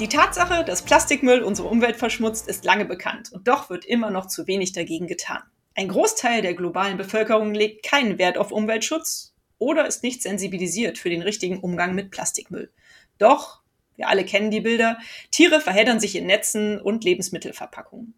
[0.00, 4.28] Die Tatsache, dass Plastikmüll unsere Umwelt verschmutzt, ist lange bekannt und doch wird immer noch
[4.28, 5.42] zu wenig dagegen getan.
[5.74, 11.10] Ein Großteil der globalen Bevölkerung legt keinen Wert auf Umweltschutz oder ist nicht sensibilisiert für
[11.10, 12.72] den richtigen Umgang mit Plastikmüll.
[13.18, 13.60] Doch,
[13.96, 14.96] wir alle kennen die Bilder,
[15.30, 18.14] Tiere verheddern sich in Netzen und Lebensmittelverpackungen.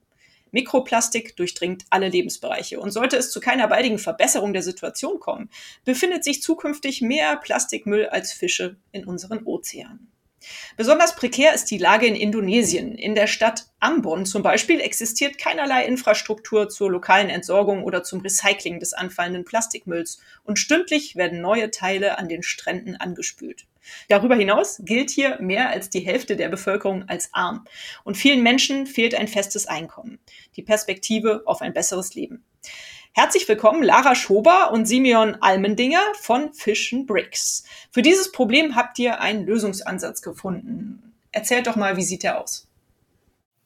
[0.52, 5.51] Mikroplastik durchdringt alle Lebensbereiche und sollte es zu keiner baldigen Verbesserung der Situation kommen,
[5.84, 10.12] befindet sich zukünftig mehr Plastikmüll als Fische in unseren Ozeanen.
[10.77, 12.95] Besonders prekär ist die Lage in Indonesien.
[12.95, 18.80] In der Stadt Ambon zum Beispiel existiert keinerlei Infrastruktur zur lokalen Entsorgung oder zum Recycling
[18.80, 23.66] des anfallenden Plastikmülls und stündlich werden neue Teile an den Stränden angespült.
[24.09, 27.66] Darüber hinaus gilt hier mehr als die Hälfte der Bevölkerung als arm
[28.04, 30.18] und vielen Menschen fehlt ein festes Einkommen,
[30.57, 32.45] die Perspektive auf ein besseres Leben.
[33.15, 37.63] Herzlich willkommen Lara Schober und Simeon Almendinger von Fish Bricks.
[37.91, 41.13] Für dieses Problem habt ihr einen Lösungsansatz gefunden.
[41.30, 42.66] Erzählt doch mal, wie sieht der aus?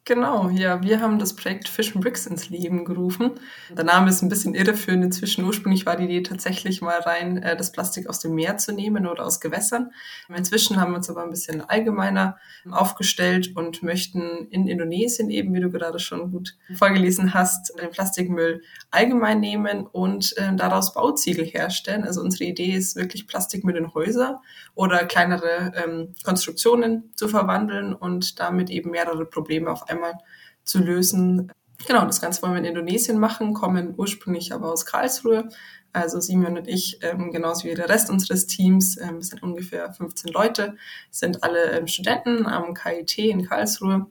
[0.09, 3.33] Genau, ja, wir haben das Projekt Fish and Bricks ins Leben gerufen.
[3.77, 5.03] Der Name ist ein bisschen irreführend.
[5.03, 8.73] Inzwischen ursprünglich war die Idee tatsächlich mal rein, äh, das Plastik aus dem Meer zu
[8.73, 9.91] nehmen oder aus Gewässern.
[10.29, 12.39] Inzwischen haben wir uns aber ein bisschen allgemeiner
[12.71, 18.63] aufgestellt und möchten in Indonesien eben, wie du gerade schon gut vorgelesen hast, den Plastikmüll
[18.93, 22.05] allgemein nehmen und äh, daraus Bauziegel herstellen.
[22.05, 24.41] Also unsere Idee ist wirklich Plastikmüll in Häuser
[24.77, 30.19] oder kleinere ähm, Konstruktionen zu verwandeln und damit eben mehrere Probleme auf einmal einmal
[30.65, 31.53] zu lösen.
[31.87, 35.49] Genau, das Ganze wollen wir in Indonesien machen, kommen ursprünglich aber aus Karlsruhe.
[35.93, 40.31] Also Simon und ich, ähm, genauso wie der Rest unseres Teams, ähm, sind ungefähr 15
[40.33, 40.77] Leute,
[41.11, 44.07] sind alle ähm, Studenten am KIT in Karlsruhe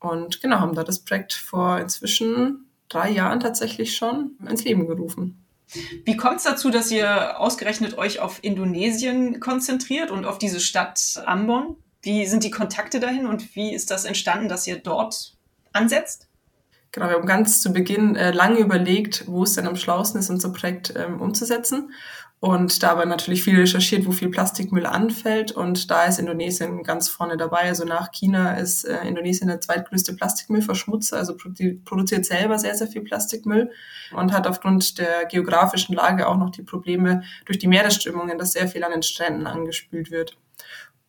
[0.00, 5.44] und genau, haben da das Projekt vor inzwischen drei Jahren tatsächlich schon ins Leben gerufen.
[6.04, 11.22] Wie kommt es dazu, dass ihr ausgerechnet euch auf Indonesien konzentriert und auf diese Stadt
[11.24, 11.76] Ambon?
[12.02, 15.36] Wie sind die Kontakte dahin und wie ist das entstanden, dass ihr dort
[15.72, 16.28] ansetzt?
[16.90, 20.28] Genau, wir haben ganz zu Beginn äh, lange überlegt, wo es denn am schlausten ist,
[20.28, 21.92] unser Projekt ähm, umzusetzen.
[22.38, 25.52] Und dabei natürlich viel recherchiert, wo viel Plastikmüll anfällt.
[25.52, 27.60] Und da ist Indonesien ganz vorne dabei.
[27.60, 32.88] Also nach China ist äh, Indonesien der zweitgrößte Plastikmüllverschmutzer, also produ produziert selber sehr, sehr
[32.88, 33.70] viel Plastikmüll
[34.12, 38.66] und hat aufgrund der geografischen Lage auch noch die Probleme durch die Meeresströmungen, dass sehr
[38.66, 40.36] viel an den Stränden angespült wird.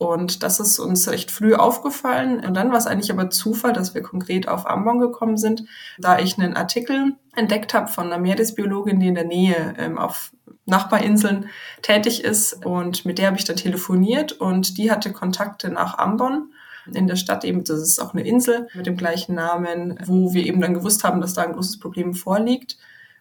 [0.03, 2.46] Und das ist uns recht früh aufgefallen.
[2.46, 5.64] Und dann war es eigentlich aber Zufall, dass wir konkret auf Ambon gekommen sind,
[5.97, 10.31] da ich einen Artikel entdeckt habe von einer Meeresbiologin, die in der Nähe ähm, auf
[10.66, 11.50] Nachbarinseln
[11.81, 12.66] tätig ist.
[12.66, 16.53] Und mit der habe ich dann telefoniert und die hatte Kontakte nach Ambon
[16.92, 20.46] in der Stadt eben, das ist auch eine Insel mit dem gleichen Namen, wo wir
[20.46, 22.78] eben dann gewusst haben, dass da ein großes Problem vorliegt.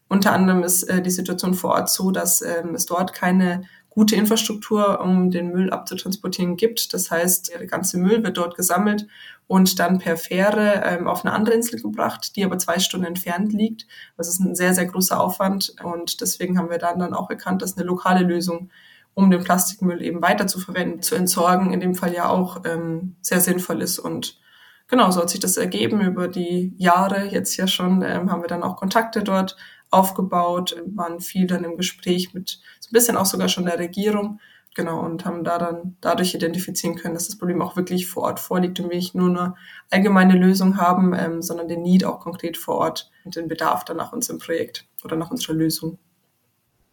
[0.08, 3.62] Unter anderem ist äh, die Situation vor Ort so, dass ähm, es dort keine
[3.94, 6.94] gute Infrastruktur, um den Müll abzutransportieren gibt.
[6.94, 9.06] Das heißt, der ganze Müll wird dort gesammelt
[9.46, 13.52] und dann per Fähre ähm, auf eine andere Insel gebracht, die aber zwei Stunden entfernt
[13.52, 13.86] liegt.
[14.16, 17.60] Das ist ein sehr, sehr großer Aufwand und deswegen haben wir dann, dann auch erkannt,
[17.60, 18.70] dass eine lokale Lösung,
[19.14, 23.16] um den Plastikmüll eben weiter zu verwenden, zu entsorgen, in dem Fall ja auch ähm,
[23.20, 24.40] sehr sinnvoll ist und
[24.88, 28.48] Genau, so hat sich das ergeben über die Jahre jetzt ja schon, ähm, haben wir
[28.48, 29.56] dann auch Kontakte dort
[29.92, 34.40] aufgebaut, waren viel dann im Gespräch mit so ein bisschen auch sogar schon der Regierung,
[34.74, 38.40] genau, und haben da dann dadurch identifizieren können, dass das Problem auch wirklich vor Ort
[38.40, 39.54] vorliegt und wir nicht nur eine
[39.90, 43.98] allgemeine Lösung haben, ähm, sondern den Need auch konkret vor Ort und den Bedarf dann
[43.98, 45.98] nach unserem Projekt oder nach unserer Lösung.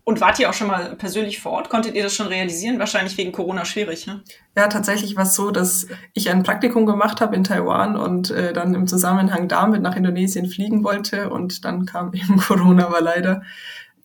[0.09, 1.69] Und wart ihr auch schon mal persönlich vor Ort?
[1.69, 2.79] Konntet ihr das schon realisieren?
[2.79, 4.23] Wahrscheinlich wegen Corona schwierig, ne?
[4.57, 8.51] Ja, tatsächlich war es so, dass ich ein Praktikum gemacht habe in Taiwan und äh,
[8.51, 13.43] dann im Zusammenhang damit nach Indonesien fliegen wollte und dann kam eben Corona, aber leider.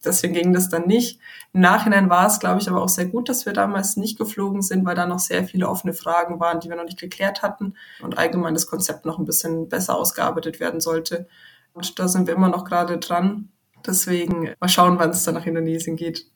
[0.04, 1.20] Deswegen ging das dann nicht.
[1.54, 4.60] Im Nachhinein war es, glaube ich, aber auch sehr gut, dass wir damals nicht geflogen
[4.60, 7.76] sind, weil da noch sehr viele offene Fragen waren, die wir noch nicht geklärt hatten
[8.02, 11.28] und allgemein das Konzept noch ein bisschen besser ausgearbeitet werden sollte.
[11.72, 13.48] Und da sind wir immer noch gerade dran.
[13.86, 16.26] Deswegen mal schauen, wann es dann nach Indonesien geht.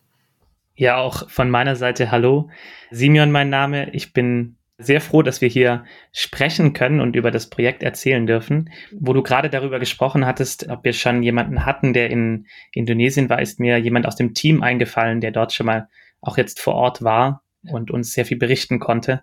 [0.75, 2.51] Ja, auch von meiner Seite hallo.
[2.91, 3.91] Simeon mein Name.
[3.95, 8.71] Ich bin sehr froh, dass wir hier sprechen können und über das Projekt erzählen dürfen.
[8.93, 13.43] Wo du gerade darüber gesprochen hattest, ob wir schon jemanden hatten, der in Indonesien war,
[13.43, 15.89] ist mir jemand aus dem Team eingefallen, der dort schon mal
[16.21, 19.23] auch jetzt vor Ort war und uns sehr viel berichten konnte.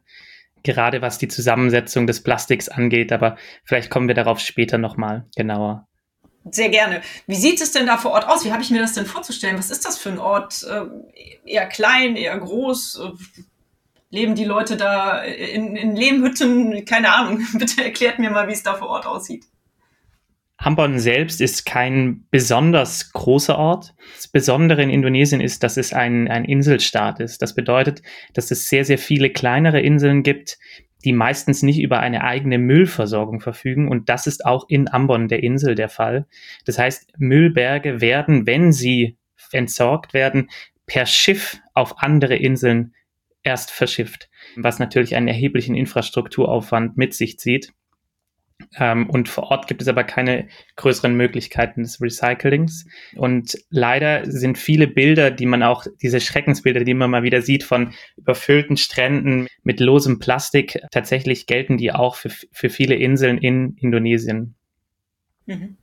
[0.63, 5.87] gerade was die Zusammensetzung des Plastiks angeht, aber vielleicht kommen wir darauf später nochmal genauer.
[6.51, 7.01] Sehr gerne.
[7.25, 8.45] Wie sieht es denn da vor Ort aus?
[8.45, 9.57] Wie habe ich mir das denn vorzustellen?
[9.57, 10.63] Was ist das für ein Ort?
[10.63, 10.83] Äh,
[11.45, 13.01] eher klein, eher groß?
[14.11, 16.85] Leben die Leute da in, in Lehmhütten?
[16.85, 17.45] Keine Ahnung.
[17.53, 19.45] Bitte erklärt mir mal, wie es da vor Ort aussieht.
[20.57, 23.93] Ambon selbst ist kein besonders großer Ort.
[24.15, 27.41] Das Besondere in Indonesien ist, dass es ein, ein Inselstaat ist.
[27.41, 28.01] Das bedeutet,
[28.33, 30.57] dass es sehr, sehr viele kleinere Inseln gibt,
[31.05, 33.87] die meistens nicht über eine eigene Müllversorgung verfügen.
[33.87, 36.25] Und das ist auch in Ambon, der Insel, der Fall.
[36.65, 39.17] Das heißt, Müllberge werden, wenn sie
[39.51, 40.49] entsorgt werden,
[40.87, 42.93] per Schiff auf andere Inseln
[43.43, 47.71] erst verschifft, was natürlich einen erheblichen Infrastrukturaufwand mit sich zieht.
[48.77, 50.47] Ähm, und vor Ort gibt es aber keine
[50.77, 52.85] größeren Möglichkeiten des Recyclings.
[53.15, 57.63] Und leider sind viele Bilder, die man auch, diese Schreckensbilder, die man mal wieder sieht
[57.63, 63.77] von überfüllten Stränden mit losem Plastik, tatsächlich gelten die auch für, für viele Inseln in
[63.77, 64.55] Indonesien.
[65.45, 65.77] Mhm.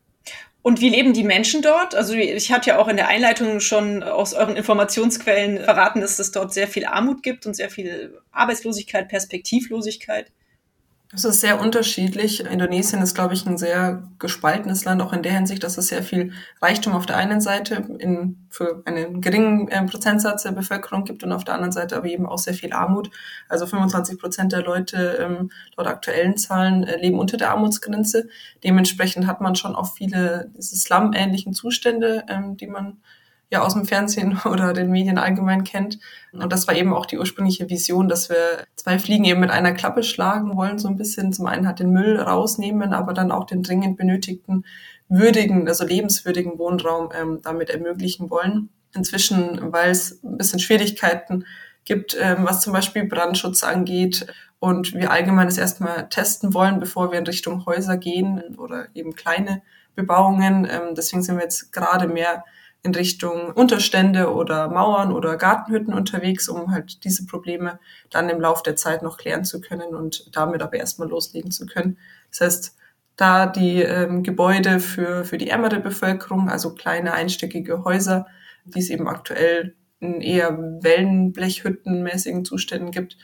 [0.63, 1.97] Und wie leben die Menschen dort?
[1.97, 6.31] Also ich hatte ja auch in der Einleitung schon aus euren Informationsquellen verraten, dass es
[6.31, 10.31] dort sehr viel Armut gibt und sehr viel Arbeitslosigkeit, Perspektivlosigkeit.
[11.13, 12.41] Das ist sehr unterschiedlich.
[12.41, 16.03] Indonesien ist, glaube ich, ein sehr gespaltenes Land, auch in der Hinsicht, dass es sehr
[16.03, 16.33] viel
[16.63, 21.33] Reichtum auf der einen Seite in, für einen geringen äh, Prozentsatz der Bevölkerung gibt und
[21.33, 23.11] auf der anderen Seite aber eben auch sehr viel Armut.
[23.51, 28.29] Also 25 Prozent der Leute ähm, laut aktuellen Zahlen äh, leben unter der Armutsgrenze.
[28.65, 33.03] Dementsprechend hat man schon auch viele diese Slum-ähnlichen Zustände, ähm, die man
[33.53, 35.99] ja aus dem Fernsehen oder den Medien allgemein kennt.
[36.33, 39.73] Und das war eben auch die ursprüngliche Vision, dass wir zwei Fliegen eben mit einer
[39.73, 41.33] Klappe schlagen wollen, so ein bisschen.
[41.33, 44.65] Zum einen hat den Müll rausnehmen, aber dann auch den dringend benötigten
[45.09, 48.71] würdigen, also lebenswürdigen Wohnraum ähm, damit ermöglichen wollen.
[48.95, 51.45] Inzwischen, weil es ein bisschen Schwierigkeiten
[51.85, 54.27] gibt, ähm, was zum Beispiel Brandschutz angeht
[54.59, 59.15] und wir allgemein es erstmal testen wollen, bevor wir in Richtung Häuser gehen oder eben
[59.15, 59.63] kleine
[59.95, 60.67] Bebauungen.
[60.71, 62.45] Ähm, deswegen sind wir jetzt gerade mehr
[62.83, 67.79] in Richtung Unterstände oder Mauern oder Gartenhütten unterwegs, um halt diese Probleme
[68.11, 71.67] dann im Lauf der Zeit noch klären zu können und damit aber erstmal loslegen zu
[71.67, 71.99] können.
[72.31, 72.77] Das heißt,
[73.17, 78.27] da die ähm, Gebäude für, für die ärmere Bevölkerung, also kleine einstöckige Häuser,
[78.65, 83.17] die es eben aktuell in eher Wellenblechhüttenmäßigen Zuständen gibt.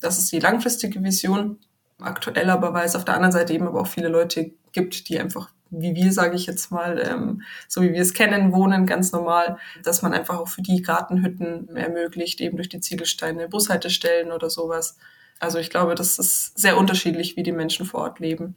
[0.00, 1.58] Das ist die langfristige Vision.
[2.00, 5.18] Aktuell aber, weil es auf der anderen Seite eben aber auch viele Leute gibt, die
[5.18, 9.12] einfach wie wir, sage ich jetzt mal, ähm, so wie wir es kennen, wohnen, ganz
[9.12, 14.50] normal, dass man einfach auch für die Gartenhütten ermöglicht, eben durch die Ziegelsteine, Bushaltestellen oder
[14.50, 14.96] sowas.
[15.40, 18.56] Also ich glaube, das ist sehr unterschiedlich, wie die Menschen vor Ort leben.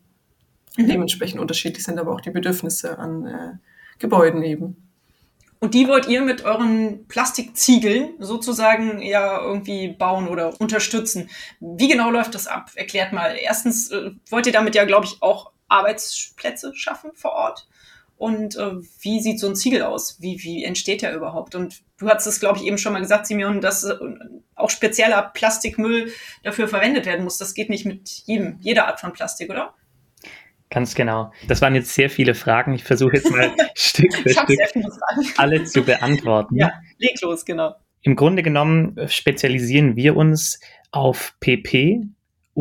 [0.78, 0.88] Mhm.
[0.88, 3.54] Dementsprechend unterschiedlich sind aber auch die Bedürfnisse an äh,
[4.00, 4.88] Gebäuden eben.
[5.63, 11.30] Und die wollt ihr mit euren Plastikziegeln sozusagen ja irgendwie bauen oder unterstützen.
[11.60, 12.72] Wie genau läuft das ab?
[12.74, 13.36] Erklärt mal.
[13.40, 17.68] Erstens äh, wollt ihr damit ja, glaube ich, auch Arbeitsplätze schaffen vor Ort?
[18.18, 20.21] Und äh, wie sieht so ein Ziegel aus?
[20.21, 21.56] Wie, wie entsteht der überhaupt?
[21.56, 23.95] Und du hast es, glaube ich, eben schon mal gesagt, Simeon, dass äh,
[24.53, 26.12] auch spezieller Plastikmüll
[26.44, 27.39] dafür verwendet werden muss.
[27.39, 29.73] Das geht nicht mit jedem, jeder Art von Plastik, oder?
[30.69, 31.31] Ganz genau.
[31.47, 32.74] Das waren jetzt sehr viele Fragen.
[32.74, 34.59] Ich versuche jetzt mal Stück für Stück
[35.38, 36.56] alle zu beantworten.
[36.56, 37.75] Ja, leg los, genau.
[38.03, 40.59] Im Grunde genommen spezialisieren wir uns
[40.91, 42.03] auf PP,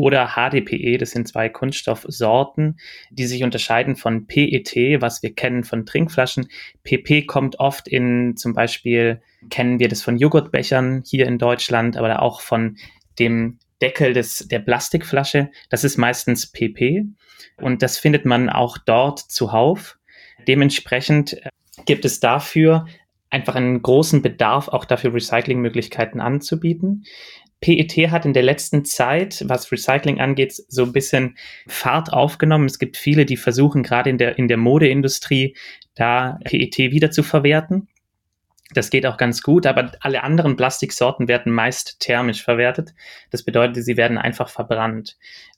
[0.01, 2.79] oder HDPE, das sind zwei Kunststoffsorten,
[3.11, 6.47] die sich unterscheiden von PET, was wir kennen von Trinkflaschen.
[6.83, 12.23] PP kommt oft in zum Beispiel, kennen wir das von Joghurtbechern hier in Deutschland, aber
[12.23, 12.77] auch von
[13.19, 15.51] dem Deckel des, der Plastikflasche.
[15.69, 17.05] Das ist meistens PP
[17.57, 19.99] und das findet man auch dort zuhauf.
[20.47, 21.49] Dementsprechend äh,
[21.85, 22.87] gibt es dafür
[23.31, 27.05] einfach einen großen Bedarf, auch dafür Recyclingmöglichkeiten anzubieten.
[27.61, 31.37] PET hat in der letzten Zeit, was Recycling angeht, so ein bisschen
[31.67, 32.65] Fahrt aufgenommen.
[32.65, 35.55] Es gibt viele, die versuchen, gerade in der, in der Modeindustrie,
[35.95, 37.87] da PET wieder zu verwerten.
[38.73, 42.93] Das geht auch ganz gut, aber alle anderen Plastiksorten werden meist thermisch verwertet.
[43.29, 45.17] Das bedeutet, sie werden einfach verbrannt.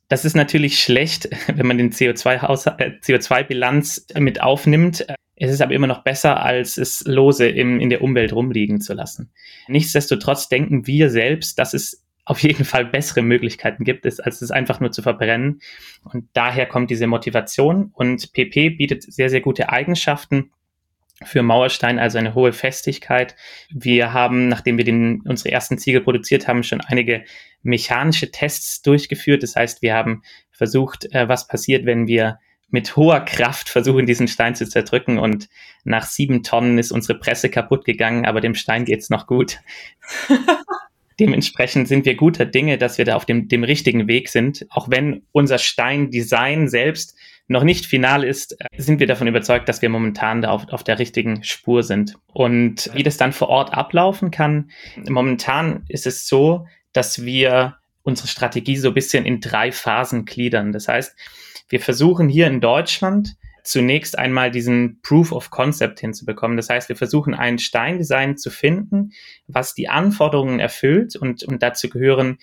[0.10, 5.06] Das ist natürlich schlecht, wenn man den CO2-Bilanz äh, CO2 mit aufnimmt.
[5.44, 8.94] Es ist aber immer noch besser, als es lose im, in der Umwelt rumliegen zu
[8.94, 9.30] lassen.
[9.68, 14.80] Nichtsdestotrotz denken wir selbst, dass es auf jeden Fall bessere Möglichkeiten gibt, als es einfach
[14.80, 15.60] nur zu verbrennen.
[16.06, 17.92] Und daher kommt diese Motivation.
[17.94, 20.52] Und PP bietet sehr, sehr gute Eigenschaften
[21.26, 23.36] für Mauerstein, also eine hohe Festigkeit.
[23.70, 27.26] Wir haben, nachdem wir den, unsere ersten Ziegel produziert haben, schon einige
[27.64, 29.44] mechanische Tests durchgeführt.
[29.44, 30.22] Das heißt, wir haben
[30.52, 32.40] versucht, äh, was passiert, wenn wir
[32.74, 35.20] mit hoher Kraft versuchen, diesen Stein zu zerdrücken.
[35.20, 35.48] Und
[35.84, 39.60] nach sieben Tonnen ist unsere Presse kaputt gegangen, aber dem Stein geht's noch gut.
[41.20, 44.66] dementsprechend sind wir guter Dinge, dass wir da auf dem, dem richtigen Weg sind.
[44.70, 47.16] Auch wenn unser Steindesign selbst
[47.48, 50.98] noch nicht final ist, sind wir davon überzeugt, dass wir momentan da auf, auf der
[50.98, 52.16] richtigen Spur sind.
[52.28, 54.72] Und wie das dann vor Ort ablaufen kann,
[55.08, 60.72] momentan ist es so, dass wir unsere Strategie so ein bisschen in drei Phasen gliedern.
[60.72, 61.16] Das heißt,
[61.70, 66.58] wir versuchen hier in Deutschland zunächst einmal diesen Proof of Concept hinzubekommen.
[66.58, 69.12] Das heißt, wir versuchen ein Steindesign zu finden,
[69.48, 72.38] was die Anforderungen erfüllt und, und dazu gehören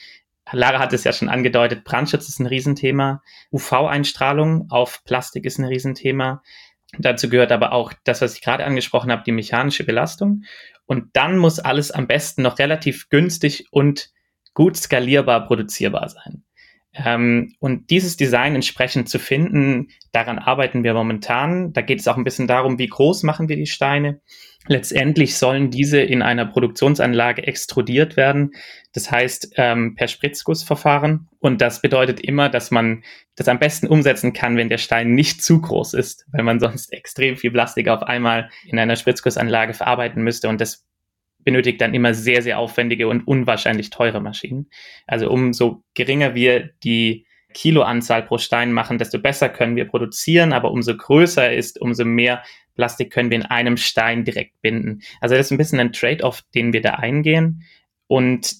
[0.52, 3.22] Lara hat es ja schon angedeutet, Brandschutz ist ein Riesenthema,
[3.52, 6.42] UV-Einstrahlung auf Plastik ist ein Riesenthema.
[6.98, 10.42] Dazu gehört aber auch das, was ich gerade angesprochen habe, die mechanische Belastung.
[10.86, 14.10] Und dann muss alles am besten noch relativ günstig und
[14.54, 16.42] gut skalierbar produzierbar sein.
[16.92, 21.72] Ähm, und dieses Design entsprechend zu finden, daran arbeiten wir momentan.
[21.72, 24.20] Da geht es auch ein bisschen darum, wie groß machen wir die Steine.
[24.66, 28.52] Letztendlich sollen diese in einer Produktionsanlage extrudiert werden.
[28.92, 31.28] Das heißt, ähm, per Spritzgussverfahren.
[31.38, 33.02] Und das bedeutet immer, dass man
[33.36, 36.92] das am besten umsetzen kann, wenn der Stein nicht zu groß ist, weil man sonst
[36.92, 40.48] extrem viel Plastik auf einmal in einer Spritzgussanlage verarbeiten müsste.
[40.48, 40.84] Und das
[41.44, 44.68] benötigt dann immer sehr, sehr aufwendige und unwahrscheinlich teure Maschinen.
[45.06, 50.70] Also umso geringer wir die Kiloanzahl pro Stein machen, desto besser können wir produzieren, aber
[50.70, 52.42] umso größer ist, umso mehr
[52.74, 55.02] Plastik können wir in einem Stein direkt binden.
[55.20, 57.64] Also das ist ein bisschen ein Trade-off, den wir da eingehen.
[58.06, 58.54] Und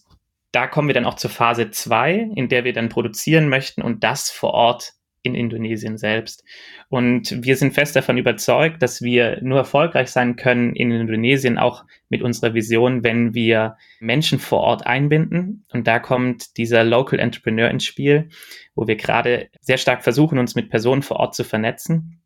[0.53, 4.03] da kommen wir dann auch zur Phase zwei, in der wir dann produzieren möchten und
[4.03, 6.45] das vor Ort in Indonesien selbst.
[6.89, 11.85] Und wir sind fest davon überzeugt, dass wir nur erfolgreich sein können in Indonesien, auch
[12.09, 15.65] mit unserer Vision, wenn wir Menschen vor Ort einbinden.
[15.73, 18.29] Und da kommt dieser Local Entrepreneur ins Spiel,
[18.75, 22.23] wo wir gerade sehr stark versuchen, uns mit Personen vor Ort zu vernetzen.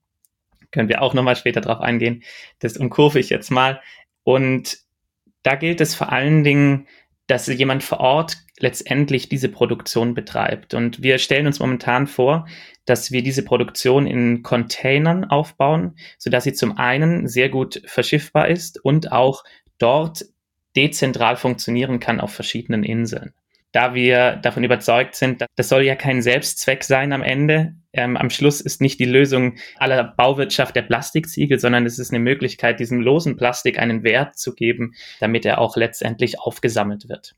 [0.70, 2.22] Können wir auch nochmal später drauf eingehen.
[2.60, 3.80] Das umkurve ich jetzt mal.
[4.22, 4.78] Und
[5.42, 6.86] da gilt es vor allen Dingen,
[7.26, 10.74] dass jemand vor Ort letztendlich diese Produktion betreibt.
[10.74, 12.46] Und wir stellen uns momentan vor,
[12.84, 18.84] dass wir diese Produktion in Containern aufbauen, sodass sie zum einen sehr gut verschiffbar ist
[18.84, 19.44] und auch
[19.78, 20.24] dort
[20.76, 23.32] dezentral funktionieren kann auf verschiedenen Inseln.
[23.72, 27.74] Da wir davon überzeugt sind, das soll ja kein Selbstzweck sein am Ende.
[27.92, 32.20] Ähm, am Schluss ist nicht die Lösung aller Bauwirtschaft der Plastikziegel, sondern es ist eine
[32.20, 37.34] Möglichkeit, diesem losen Plastik einen Wert zu geben, damit er auch letztendlich aufgesammelt wird.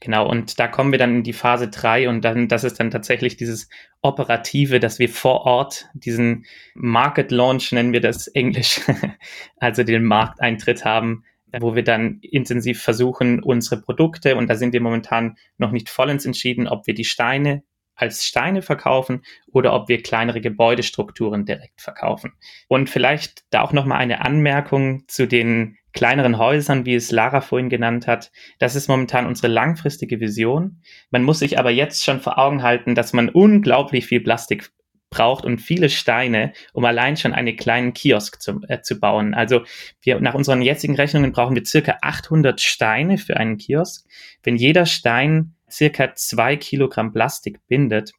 [0.00, 2.90] Genau, und da kommen wir dann in die Phase drei und dann, das ist dann
[2.90, 3.68] tatsächlich dieses
[4.00, 8.80] Operative, dass wir vor Ort diesen Market Launch, nennen wir das Englisch,
[9.58, 11.24] also den Markteintritt haben,
[11.60, 16.24] wo wir dann intensiv versuchen, unsere Produkte, und da sind wir momentan noch nicht vollends
[16.24, 17.62] entschieden, ob wir die Steine
[17.94, 22.32] als Steine verkaufen oder ob wir kleinere Gebäudestrukturen direkt verkaufen.
[22.66, 27.68] Und vielleicht da auch nochmal eine Anmerkung zu den kleineren Häusern, wie es Lara vorhin
[27.68, 28.30] genannt hat.
[28.58, 30.82] Das ist momentan unsere langfristige Vision.
[31.10, 34.70] Man muss sich aber jetzt schon vor Augen halten, dass man unglaublich viel Plastik
[35.10, 39.34] braucht und viele Steine, um allein schon einen kleinen Kiosk zu, äh, zu bauen.
[39.34, 39.62] Also
[40.02, 44.06] wir, nach unseren jetzigen Rechnungen brauchen wir circa 800 Steine für einen Kiosk.
[44.42, 48.12] Wenn jeder Stein circa zwei Kilogramm Plastik bindet,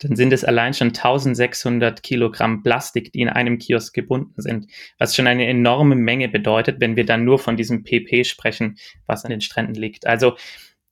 [0.00, 5.16] dann sind es allein schon 1600 Kilogramm Plastik, die in einem Kiosk gebunden sind, was
[5.16, 9.30] schon eine enorme Menge bedeutet, wenn wir dann nur von diesem PP sprechen, was an
[9.30, 10.06] den Stränden liegt.
[10.06, 10.36] Also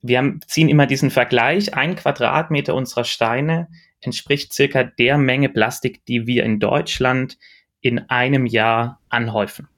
[0.02, 3.68] wir haben, ziehen immer diesen Vergleich, ein Quadratmeter unserer Steine
[4.00, 7.38] entspricht circa der Menge Plastik, die wir in Deutschland
[7.80, 9.68] in einem Jahr anhäufen.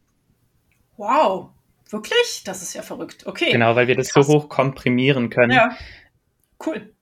[0.97, 1.51] Wow,
[1.91, 2.43] wirklich?
[2.45, 3.27] Das ist ja verrückt.
[3.27, 3.53] Okay.
[3.53, 4.27] Genau, weil wir das Krass.
[4.27, 5.53] so hoch komprimieren können.
[5.53, 5.77] Ja,
[6.67, 6.93] cool.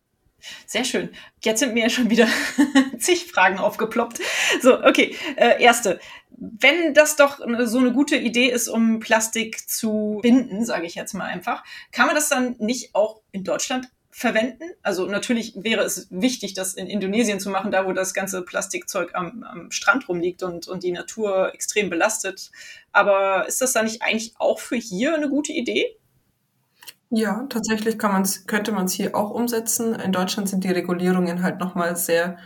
[0.67, 1.11] Sehr schön.
[1.43, 2.29] Jetzt sind mir schon wieder
[2.99, 4.21] zig Fragen aufgeploppt.
[4.61, 5.17] So, okay.
[5.37, 6.01] Äh, erste.
[6.31, 11.15] Wenn das doch so eine gute Idee ist, um Plastik zu binden, sage ich jetzt
[11.15, 14.65] mal einfach, kann man das dann nicht auch in Deutschland verwenden?
[14.83, 19.15] Also natürlich wäre es wichtig, das in Indonesien zu machen, da wo das ganze Plastikzeug
[19.15, 22.51] am, am Strand rumliegt und, und die Natur extrem belastet.
[22.93, 25.99] Aber ist das dann nicht eigentlich auch für hier eine gute Idee?
[27.11, 29.95] Ja, tatsächlich kann man's, könnte man es hier auch umsetzen.
[29.95, 32.37] In Deutschland sind die Regulierungen halt nochmal sehr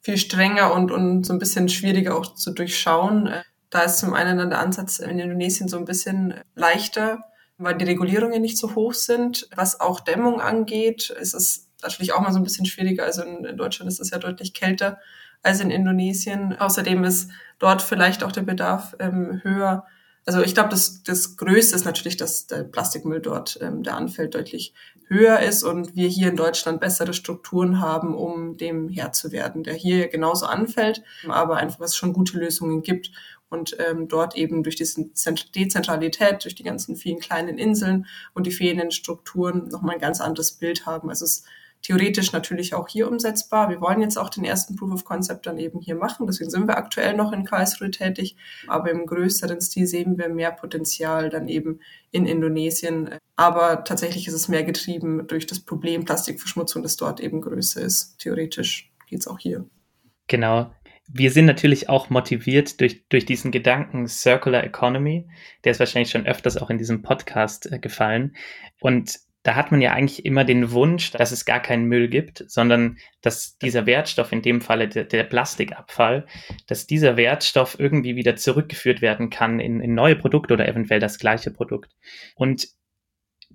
[0.00, 3.32] viel strenger und, und so ein bisschen schwieriger auch zu durchschauen.
[3.70, 7.24] Da ist zum einen dann der Ansatz in Indonesien so ein bisschen leichter,
[7.58, 9.48] weil die Regulierungen nicht so hoch sind.
[9.54, 13.04] Was auch Dämmung angeht, ist es natürlich auch mal so ein bisschen schwieriger.
[13.04, 14.98] Also in, in Deutschland ist es ja deutlich kälter
[15.42, 16.58] als in Indonesien.
[16.58, 19.86] Außerdem ist dort vielleicht auch der Bedarf ähm, höher
[20.28, 24.34] also ich glaube, das, das Größte ist natürlich, dass der Plastikmüll dort, ähm, der anfällt,
[24.34, 24.74] deutlich
[25.06, 29.62] höher ist und wir hier in Deutschland bessere Strukturen haben, um dem Herr zu werden,
[29.62, 33.10] der hier genauso anfällt, aber einfach es schon gute Lösungen gibt
[33.48, 38.04] und ähm, dort eben durch diese Dezentralität, durch die ganzen vielen kleinen Inseln
[38.34, 41.08] und die fehlenden Strukturen nochmal ein ganz anderes Bild haben.
[41.08, 41.44] Also es
[41.82, 43.70] theoretisch natürlich auch hier umsetzbar.
[43.70, 46.26] Wir wollen jetzt auch den ersten Proof of Concept dann eben hier machen.
[46.26, 48.36] Deswegen sind wir aktuell noch in Karlsruhe tätig.
[48.66, 51.80] Aber im größeren Stil sehen wir mehr Potenzial dann eben
[52.10, 53.10] in Indonesien.
[53.36, 58.18] Aber tatsächlich ist es mehr getrieben durch das Problem Plastikverschmutzung, das dort eben größer ist.
[58.18, 59.64] Theoretisch geht es auch hier.
[60.26, 60.70] Genau.
[61.10, 65.26] Wir sind natürlich auch motiviert durch, durch diesen Gedanken Circular Economy.
[65.64, 68.36] Der ist wahrscheinlich schon öfters auch in diesem Podcast äh, gefallen.
[68.80, 72.44] Und da hat man ja eigentlich immer den Wunsch, dass es gar keinen Müll gibt,
[72.48, 76.26] sondern dass dieser Wertstoff, in dem Falle der, der Plastikabfall,
[76.66, 81.18] dass dieser Wertstoff irgendwie wieder zurückgeführt werden kann in, in neue Produkte oder eventuell das
[81.18, 81.92] gleiche Produkt.
[82.34, 82.68] Und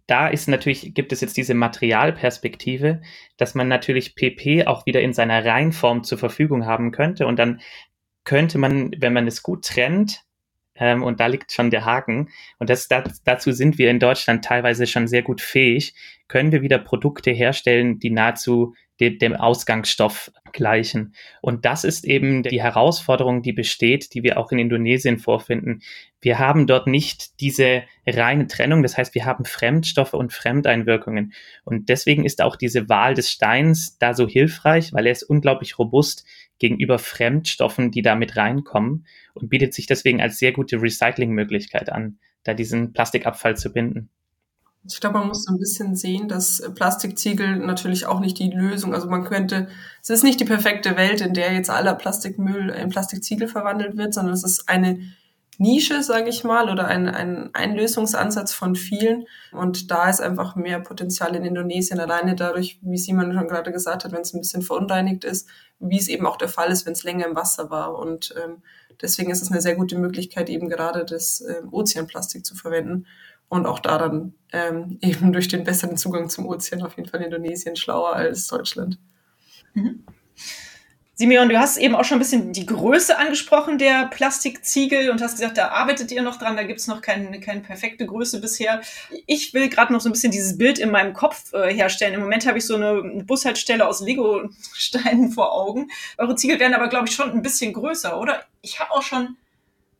[0.08, 3.02] da ist natürlich, gibt es jetzt diese Materialperspektive,
[3.38, 7.62] dass man natürlich PP auch wieder in seiner Reinform zur Verfügung haben könnte und dann
[8.26, 10.24] könnte man, wenn man es gut trennt,
[10.76, 12.30] ähm, und da liegt schon der Haken.
[12.60, 15.94] Und das, das, dazu sind wir in Deutschland teilweise schon sehr gut fähig.
[16.28, 21.14] Können wir wieder Produkte herstellen, die nahezu de, dem Ausgangsstoff gleichen.
[21.42, 25.82] Und das ist eben die Herausforderung, die besteht, die wir auch in Indonesien vorfinden.
[26.22, 28.84] Wir haben dort nicht diese reine Trennung.
[28.84, 31.34] Das heißt, wir haben Fremdstoffe und Fremdeinwirkungen.
[31.66, 35.80] Und deswegen ist auch diese Wahl des Steins da so hilfreich, weil er ist unglaublich
[35.80, 36.26] robust
[36.64, 42.20] gegenüber Fremdstoffen, die da mit reinkommen und bietet sich deswegen als sehr gute Recyclingmöglichkeit an,
[42.46, 44.10] da diesen Plastikabfall zu binden.
[44.88, 48.94] Ich glaube, man muss so ein bisschen sehen, dass Plastikziegel natürlich auch nicht die Lösung,
[48.94, 49.68] also man könnte,
[50.02, 54.14] es ist nicht die perfekte Welt, in der jetzt aller Plastikmüll in Plastikziegel verwandelt wird,
[54.14, 55.02] sondern es ist eine
[55.60, 57.88] Nische, sage ich mal, oder ein, ein, ein
[58.48, 59.26] von vielen.
[59.52, 64.04] Und da ist einfach mehr Potenzial in Indonesien alleine dadurch, wie Simon schon gerade gesagt
[64.04, 65.48] hat, wenn es ein bisschen verunreinigt ist,
[65.80, 67.98] wie es eben auch der Fall ist, wenn es länger im Wasser war.
[67.98, 68.64] Und ähm,
[69.02, 73.06] deswegen ist es eine sehr gute Möglichkeit, eben gerade das ähm, Ozeanplastik zu verwenden
[73.50, 77.22] und auch da dann ähm, eben durch den besseren Zugang zum Ozean auf jeden Fall
[77.22, 78.98] Indonesien schlauer als Deutschland.
[79.74, 80.04] Mhm.
[81.16, 85.38] Simeon, du hast eben auch schon ein bisschen die Größe angesprochen der Plastikziegel und hast
[85.38, 88.82] gesagt, da arbeitet ihr noch dran, da gibt's noch keine, keine perfekte Größe bisher.
[89.28, 92.16] Ich will gerade noch so ein bisschen dieses Bild in meinem Kopf äh, herstellen.
[92.16, 95.92] Im Moment habe ich so eine Bushaltestelle aus Lego-Steinen vor Augen.
[96.18, 98.44] Eure Ziegel werden aber, glaube ich, schon ein bisschen größer, oder?
[98.64, 99.38] Ich habe auch schon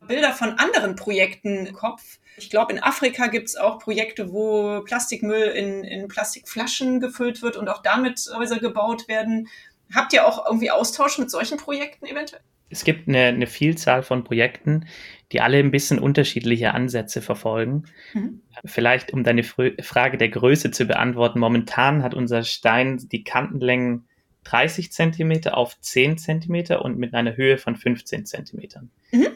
[0.00, 2.18] Bilder von anderen Projekten im Kopf.
[2.36, 7.56] Ich glaube, in Afrika gibt es auch Projekte, wo Plastikmüll in, in Plastikflaschen gefüllt wird
[7.56, 9.48] und auch damit Häuser gebaut werden.
[9.92, 12.42] Habt ihr auch irgendwie Austausch mit solchen Projekten eventuell?
[12.70, 14.86] Es gibt eine, eine Vielzahl von Projekten,
[15.32, 17.84] die alle ein bisschen unterschiedliche Ansätze verfolgen.
[18.14, 18.40] Mhm.
[18.64, 24.08] Vielleicht, um deine Frage der Größe zu beantworten, momentan hat unser Stein die Kantenlängen
[24.44, 28.90] 30 Zentimeter auf 10 Zentimeter und mit einer Höhe von 15 Zentimetern.
[29.12, 29.28] Mhm.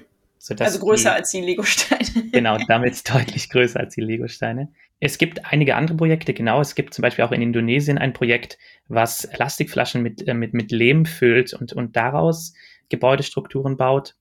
[0.61, 2.31] also größer die, als die Lego-Steine.
[2.33, 4.73] genau, damit deutlich größer als die Lego-Steine.
[5.01, 6.61] Es gibt einige andere Projekte, genau.
[6.61, 8.59] Es gibt zum Beispiel auch in Indonesien ein Projekt,
[8.89, 12.53] was Plastikflaschen mit, äh, mit, mit Lehm füllt und, und daraus
[12.89, 14.17] Gebäudestrukturen baut.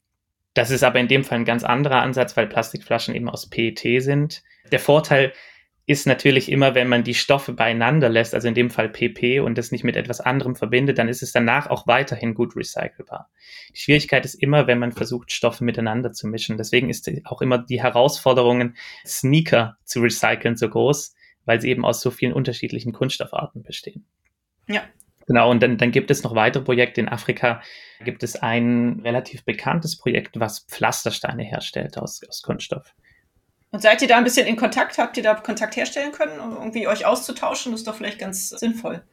[0.53, 4.01] Das ist aber in dem Fall ein ganz anderer Ansatz, weil Plastikflaschen eben aus PET
[4.01, 4.43] sind.
[4.71, 5.33] Der Vorteil
[5.88, 9.58] ist natürlich immer, wenn man die Stoffe beieinander lässt, also in dem Fall PP und
[9.58, 13.32] das nicht mit etwas anderem verbindet, dann ist es danach auch weiterhin gut recycelbar.
[13.73, 16.58] Die Schwierigkeit ist immer, wenn man versucht, Stoffe miteinander zu mischen.
[16.58, 22.02] Deswegen ist auch immer die Herausforderungen, Sneaker zu recyceln, so groß, weil sie eben aus
[22.02, 24.06] so vielen unterschiedlichen Kunststoffarten bestehen.
[24.67, 24.84] Ja.
[25.26, 27.00] Genau, und dann, dann gibt es noch weitere Projekte.
[27.00, 27.62] In Afrika
[28.04, 32.93] gibt es ein relativ bekanntes Projekt, was Pflastersteine herstellt aus, aus Kunststoff.
[33.71, 34.97] Und seid ihr da ein bisschen in Kontakt?
[34.97, 37.71] Habt ihr da Kontakt herstellen können, um irgendwie euch auszutauschen?
[37.71, 39.03] Das ist doch vielleicht ganz sinnvoll.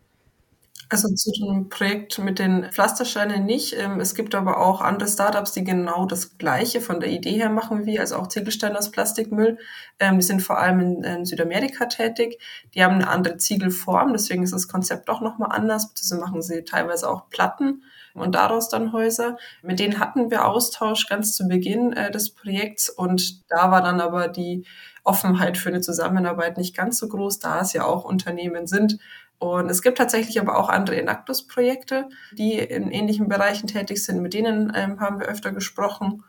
[0.90, 3.74] Also zu dem Projekt mit den Pflastersteinen nicht.
[3.78, 7.50] Ähm, es gibt aber auch andere Startups, die genau das Gleiche von der Idee her
[7.50, 9.58] machen wie, also auch Ziegelsteine aus Plastikmüll.
[9.98, 12.38] Ähm, die sind vor allem in, Südamerika tätig.
[12.74, 15.88] Die haben eine andere Ziegelform, deswegen ist das Konzept auch nochmal anders.
[15.88, 17.82] Beziehungsweise machen sie teilweise auch Platten
[18.14, 19.36] und daraus dann Häuser.
[19.62, 24.00] Mit denen hatten wir Austausch ganz zu Beginn äh, des Projekts und da war dann
[24.00, 24.64] aber die
[25.04, 28.98] Offenheit für eine Zusammenarbeit nicht ganz so groß, da es ja auch Unternehmen sind.
[29.38, 34.22] Und es gibt tatsächlich aber auch andere Enactus-Projekte, die in ähnlichen Bereichen tätig sind.
[34.22, 36.24] Mit denen ähm, haben wir öfter gesprochen.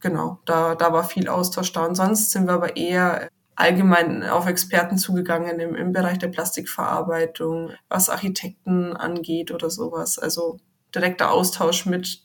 [0.00, 1.84] Genau, da, da war viel Austausch da.
[1.86, 7.72] Und sonst sind wir aber eher allgemein auf Experten zugegangen im, im Bereich der Plastikverarbeitung,
[7.88, 10.18] was Architekten angeht oder sowas.
[10.18, 10.58] Also
[10.94, 12.24] direkter Austausch mit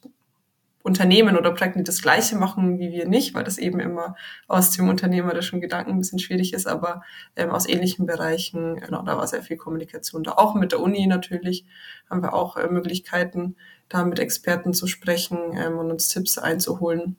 [0.85, 4.15] Unternehmen oder Projekten, die das Gleiche machen wie wir nicht, weil das eben immer
[4.47, 7.01] aus dem unternehmerischen Gedanken ein bisschen schwierig ist, aber
[7.35, 10.33] ähm, aus ähnlichen Bereichen, genau, da war sehr viel Kommunikation da.
[10.33, 11.65] Auch mit der Uni natürlich
[12.07, 13.55] haben wir auch äh, Möglichkeiten,
[13.89, 17.15] da mit Experten zu sprechen ähm, und uns Tipps einzuholen.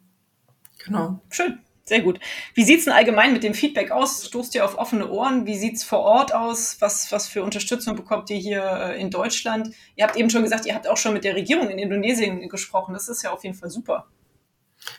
[0.85, 1.21] Genau.
[1.29, 1.59] Schön.
[1.88, 2.18] Sehr gut.
[2.55, 4.27] Wie sieht es denn allgemein mit dem Feedback aus?
[4.27, 5.46] Stoßt ihr auf offene Ohren?
[5.46, 6.79] Wie sieht es vor Ort aus?
[6.81, 9.70] Was, was für Unterstützung bekommt ihr hier äh, in Deutschland?
[9.94, 12.92] Ihr habt eben schon gesagt, ihr habt auch schon mit der Regierung in Indonesien gesprochen.
[12.92, 14.09] Das ist ja auf jeden Fall super.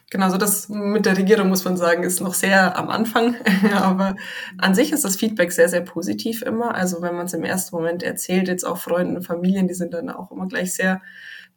[0.10, 3.36] Genau, so das mit der Regierung muss man sagen, ist noch sehr am Anfang.
[3.74, 4.16] Aber
[4.58, 6.74] an sich ist das Feedback sehr, sehr positiv immer.
[6.74, 9.94] Also wenn man es im ersten Moment erzählt, jetzt auch Freunden und Familien, die sind
[9.94, 11.02] dann auch immer gleich sehr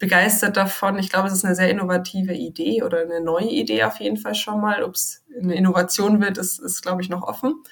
[0.01, 0.99] begeistert davon.
[0.99, 4.35] Ich glaube, es ist eine sehr innovative Idee oder eine neue Idee auf jeden Fall
[4.35, 4.83] schon mal.
[4.83, 7.63] Ob es eine Innovation wird, ist, ist glaube ich, noch offen.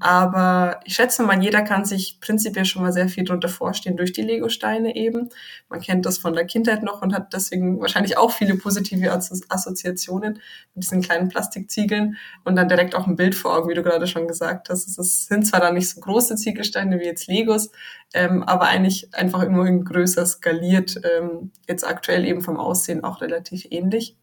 [0.00, 4.12] Aber ich schätze mal, jeder kann sich prinzipiell schon mal sehr viel darunter vorstellen durch
[4.12, 5.28] die Lego-Steine eben.
[5.68, 10.40] Man kennt das von der Kindheit noch und hat deswegen wahrscheinlich auch viele positive Assoziationen
[10.74, 14.08] mit diesen kleinen Plastikziegeln und dann direkt auch ein Bild vor Augen, wie du gerade
[14.08, 14.98] schon gesagt hast.
[14.98, 17.70] Es sind zwar dann nicht so große Ziegelsteine wie jetzt Legos,
[18.14, 23.20] ähm, aber eigentlich einfach nur in größer skaliert, ähm, jetzt aktuell eben vom Aussehen auch
[23.20, 24.16] relativ ähnlich.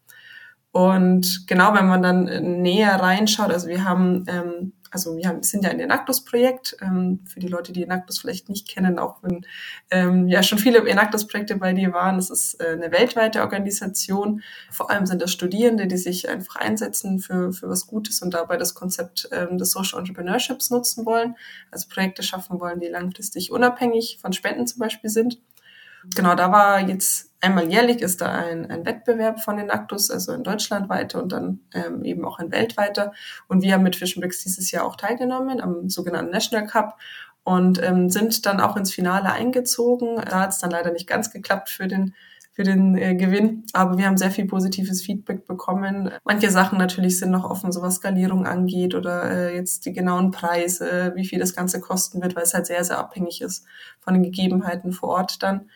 [0.70, 5.64] Und genau, wenn man dann näher reinschaut, also wir haben ähm, also wir haben, sind
[5.64, 9.46] ja ein Enactus-Projekt, ähm, für die Leute, die Enactus vielleicht nicht kennen, auch wenn
[9.90, 12.18] ähm, ja schon viele Enactus-Projekte bei dir waren.
[12.18, 14.42] Es ist äh, eine weltweite Organisation.
[14.70, 18.58] Vor allem sind das Studierende, die sich einfach einsetzen für, für was Gutes und dabei
[18.58, 21.36] das Konzept ähm, des Social Entrepreneurships nutzen wollen,
[21.70, 25.38] also Projekte schaffen wollen, die langfristig unabhängig von Spenden zum Beispiel sind.
[26.14, 30.32] Genau, da war jetzt einmal jährlich ist da ein, ein Wettbewerb von den Actus, also
[30.32, 33.12] in Deutschland weiter und dann ähm, eben auch in weltweiter.
[33.48, 36.98] Und wir haben mit Fish Bricks dieses Jahr auch teilgenommen am sogenannten National Cup
[37.44, 40.16] und ähm, sind dann auch ins Finale eingezogen.
[40.16, 42.14] Da hat es dann leider nicht ganz geklappt für den
[42.54, 43.64] für den äh, Gewinn.
[43.72, 46.10] Aber wir haben sehr viel positives Feedback bekommen.
[46.22, 50.30] Manche Sachen natürlich sind noch offen, so was Skalierung angeht oder äh, jetzt die genauen
[50.32, 53.64] Preise, wie viel das Ganze kosten wird, weil es halt sehr, sehr abhängig ist
[54.00, 55.70] von den Gegebenheiten vor Ort dann.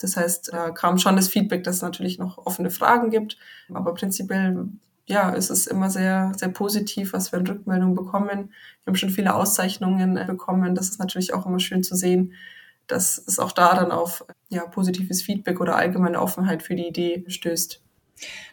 [0.00, 3.38] Das heißt, da kam schon das Feedback, dass es natürlich noch offene Fragen gibt.
[3.72, 4.68] Aber prinzipiell,
[5.06, 8.52] ja, ist es immer sehr, sehr positiv, was wir in Rückmeldungen bekommen.
[8.84, 10.74] Wir haben schon viele Auszeichnungen äh, bekommen.
[10.74, 12.34] Das ist natürlich auch immer schön zu sehen,
[12.86, 17.24] dass es auch da dann auf ja, positives Feedback oder allgemeine Offenheit für die Idee
[17.26, 17.82] stößt.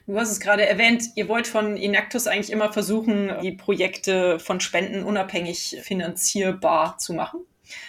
[0.07, 4.59] Du hast es gerade erwähnt, ihr wollt von Inactus eigentlich immer versuchen, die Projekte von
[4.59, 7.41] Spenden unabhängig finanzierbar zu machen.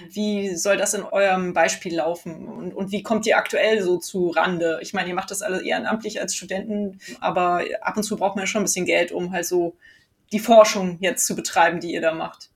[0.09, 2.47] Wie soll das in eurem Beispiel laufen?
[2.49, 4.79] Und, und wie kommt ihr aktuell so zu Rande?
[4.83, 8.45] Ich meine, ihr macht das alle ehrenamtlich als Studenten, aber ab und zu braucht man
[8.45, 9.77] ja schon ein bisschen Geld, um halt so
[10.33, 12.51] die Forschung jetzt zu betreiben, die ihr da macht.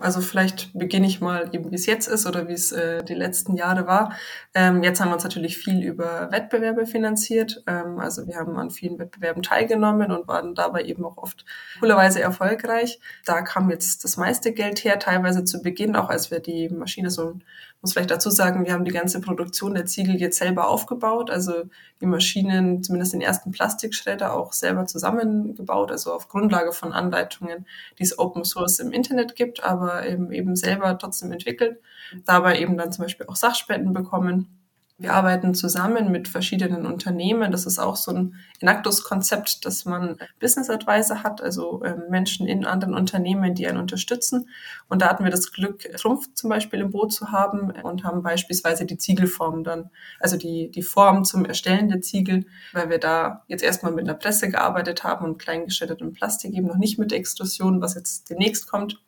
[0.00, 3.14] Also vielleicht beginne ich mal eben, wie es jetzt ist oder wie es äh, die
[3.14, 4.12] letzten Jahre war.
[4.54, 7.62] Ähm, jetzt haben wir uns natürlich viel über Wettbewerbe finanziert.
[7.66, 11.44] Ähm, also wir haben an vielen Wettbewerben teilgenommen und waren dabei eben auch oft
[11.80, 13.00] coolerweise erfolgreich.
[13.24, 17.10] Da kam jetzt das meiste Geld her, teilweise zu Beginn, auch als wir die Maschine
[17.10, 17.38] so
[17.80, 21.64] muss vielleicht dazu sagen, wir haben die ganze Produktion der Ziegel jetzt selber aufgebaut, also
[22.00, 27.66] die Maschinen, zumindest den ersten Plastikschredder auch selber zusammengebaut, also auf Grundlage von Anleitungen,
[27.98, 31.78] die es Open Source im Internet gibt, aber eben, eben selber trotzdem entwickelt.
[32.24, 34.57] Dabei eben dann zum Beispiel auch Sachspenden bekommen
[35.00, 37.52] wir arbeiten zusammen mit verschiedenen Unternehmen.
[37.52, 42.64] Das ist auch so ein Enactus-Konzept, dass man Business Advisor hat, also äh, Menschen in
[42.64, 44.48] anderen Unternehmen, die einen unterstützen.
[44.88, 48.24] Und da hatten wir das Glück, Trumpf zum Beispiel im Boot zu haben und haben
[48.24, 53.44] beispielsweise die Ziegelform dann, also die, die Form zum Erstellen der Ziegel, weil wir da
[53.46, 57.80] jetzt erstmal mit einer Presse gearbeitet haben und kleingeschreddertem Plastik eben noch nicht mit Extrusion,
[57.80, 59.00] was jetzt demnächst kommt,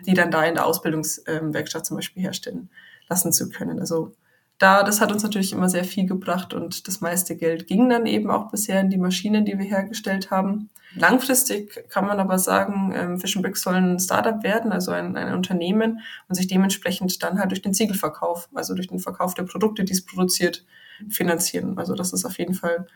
[0.00, 2.68] die dann da in der Ausbildungswerkstatt zum Beispiel herstellen
[3.08, 3.78] lassen zu können.
[3.78, 4.12] Also
[4.58, 8.06] da, das hat uns natürlich immer sehr viel gebracht und das meiste Geld ging dann
[8.06, 10.70] eben auch bisher in die Maschinen, die wir hergestellt haben.
[10.94, 16.00] Langfristig kann man aber sagen, ähm, Fish soll ein Startup werden, also ein, ein Unternehmen
[16.28, 19.92] und sich dementsprechend dann halt durch den Ziegelverkauf, also durch den Verkauf der Produkte, die
[19.92, 20.64] es produziert,
[21.10, 21.76] finanzieren.
[21.76, 22.86] Also das ist auf jeden Fall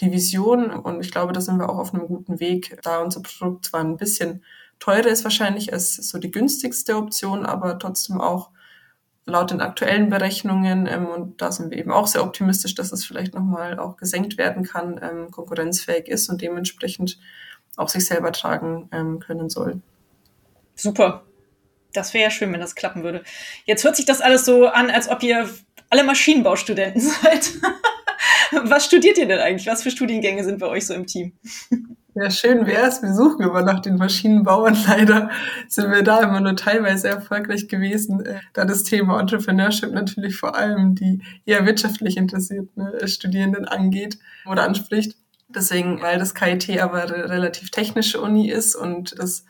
[0.00, 3.22] die Vision und ich glaube, da sind wir auch auf einem guten Weg, da unser
[3.22, 4.44] Produkt zwar ein bisschen
[4.78, 8.50] teurer ist wahrscheinlich als so die günstigste Option, aber trotzdem auch
[9.28, 13.04] laut den aktuellen Berechnungen, ähm, und da sind wir eben auch sehr optimistisch, dass es
[13.04, 17.18] vielleicht nochmal auch gesenkt werden kann, ähm, konkurrenzfähig ist und dementsprechend
[17.76, 19.80] auch sich selber tragen ähm, können soll.
[20.74, 21.24] Super.
[21.92, 23.22] Das wäre ja schön, wenn das klappen würde.
[23.64, 25.48] Jetzt hört sich das alles so an, als ob ihr
[25.90, 27.52] alle Maschinenbaustudenten seid.
[28.64, 29.66] Was studiert ihr denn eigentlich?
[29.66, 31.32] Was für Studiengänge sind bei euch so im Team?
[32.14, 33.00] Ja, schön wäre es.
[33.00, 34.76] Wir suchen immer nach den Maschinenbauern.
[34.88, 35.30] Leider
[35.68, 40.56] sind wir da immer nur teilweise erfolgreich gewesen, äh, da das Thema Entrepreneurship natürlich vor
[40.56, 45.16] allem die eher wirtschaftlich interessierten äh, Studierenden angeht oder anspricht.
[45.48, 49.44] Deswegen, weil das KIT aber eine relativ technische Uni ist und das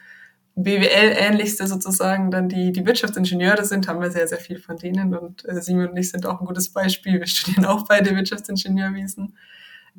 [0.62, 5.49] BWL-ähnlichste sozusagen dann die, die Wirtschaftsingenieure sind, haben wir sehr, sehr viel von denen und
[5.49, 7.21] äh, Simon und ich sind auch ein gutes Beispiel.
[7.21, 9.35] Wir studieren auch beide Wirtschaftsingenieurwesen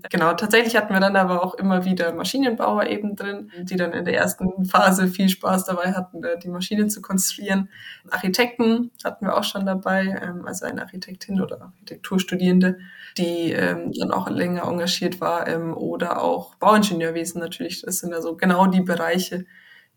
[0.10, 4.06] Genau, tatsächlich hatten wir dann aber auch immer wieder Maschinenbauer eben drin, die dann in
[4.06, 7.69] der ersten Phase viel Spaß dabei hatten, die Maschinen zu konstruieren.
[8.10, 12.80] Architekten hatten wir auch schon dabei, ähm, also eine Architektin oder Architekturstudierende,
[13.17, 17.82] die ähm, dann auch länger engagiert war ähm, oder auch Bauingenieurwesen natürlich.
[17.82, 19.45] Das sind also genau die Bereiche,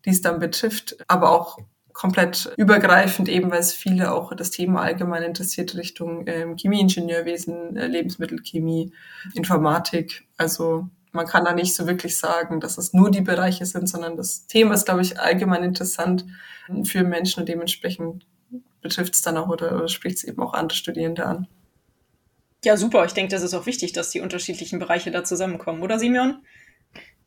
[0.05, 1.57] die es dann betrifft, aber auch
[1.93, 7.87] komplett übergreifend, eben weil es viele auch das Thema allgemein interessiert Richtung ähm, Chemieingenieurwesen, äh,
[7.87, 8.91] Lebensmittelchemie,
[9.35, 10.27] Informatik.
[10.37, 14.17] Also man kann da nicht so wirklich sagen, dass es nur die Bereiche sind, sondern
[14.17, 16.25] das Thema ist, glaube ich, allgemein interessant
[16.83, 18.25] für Menschen und dementsprechend
[18.81, 21.47] betrifft es dann auch oder, oder spricht es eben auch andere Studierende an.
[22.65, 23.05] Ja, super.
[23.05, 26.43] Ich denke, das ist auch wichtig, dass die unterschiedlichen Bereiche da zusammenkommen, oder Simeon?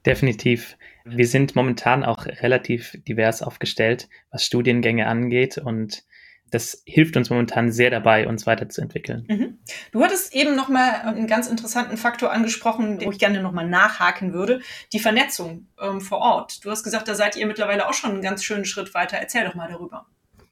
[0.07, 0.77] Definitiv.
[1.05, 6.05] Wir sind momentan auch relativ divers aufgestellt, was Studiengänge angeht und
[6.51, 9.27] das hilft uns momentan sehr dabei, uns weiterzuentwickeln.
[9.29, 9.59] Mhm.
[9.91, 14.61] Du hattest eben nochmal einen ganz interessanten Faktor angesprochen, wo ich gerne nochmal nachhaken würde,
[14.93, 16.65] die Vernetzung ähm, vor Ort.
[16.65, 19.17] Du hast gesagt, da seid ihr mittlerweile auch schon einen ganz schönen Schritt weiter.
[19.17, 20.07] Erzähl doch mal darüber.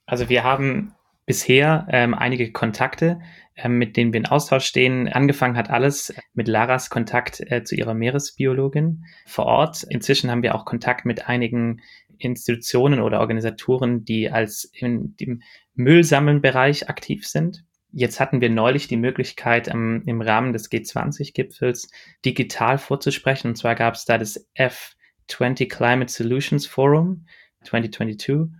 [0.04, 0.94] Also wir haben
[1.26, 3.20] bisher ähm, einige Kontakte
[3.68, 5.08] mit denen wir in Austausch stehen.
[5.08, 9.84] Angefangen hat alles mit Laras Kontakt äh, zu ihrer Meeresbiologin vor Ort.
[9.84, 11.80] Inzwischen haben wir auch Kontakt mit einigen
[12.18, 15.42] Institutionen oder Organisatoren, die als in dem
[15.74, 17.64] Müllsammelbereich aktiv sind.
[17.92, 21.90] Jetzt hatten wir neulich die Möglichkeit, ähm, im Rahmen des G20-Gipfels
[22.24, 23.48] digital vorzusprechen.
[23.48, 27.26] Und zwar gab es da das F20 Climate Solutions Forum
[27.62, 28.52] 2022.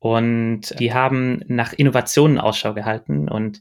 [0.00, 3.60] Und die haben nach Innovationen Ausschau gehalten und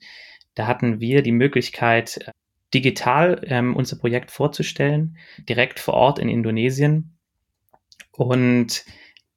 [0.60, 2.34] da hatten wir die Möglichkeit,
[2.74, 5.18] digital ähm, unser Projekt vorzustellen,
[5.48, 7.18] direkt vor Ort in Indonesien.
[8.12, 8.84] Und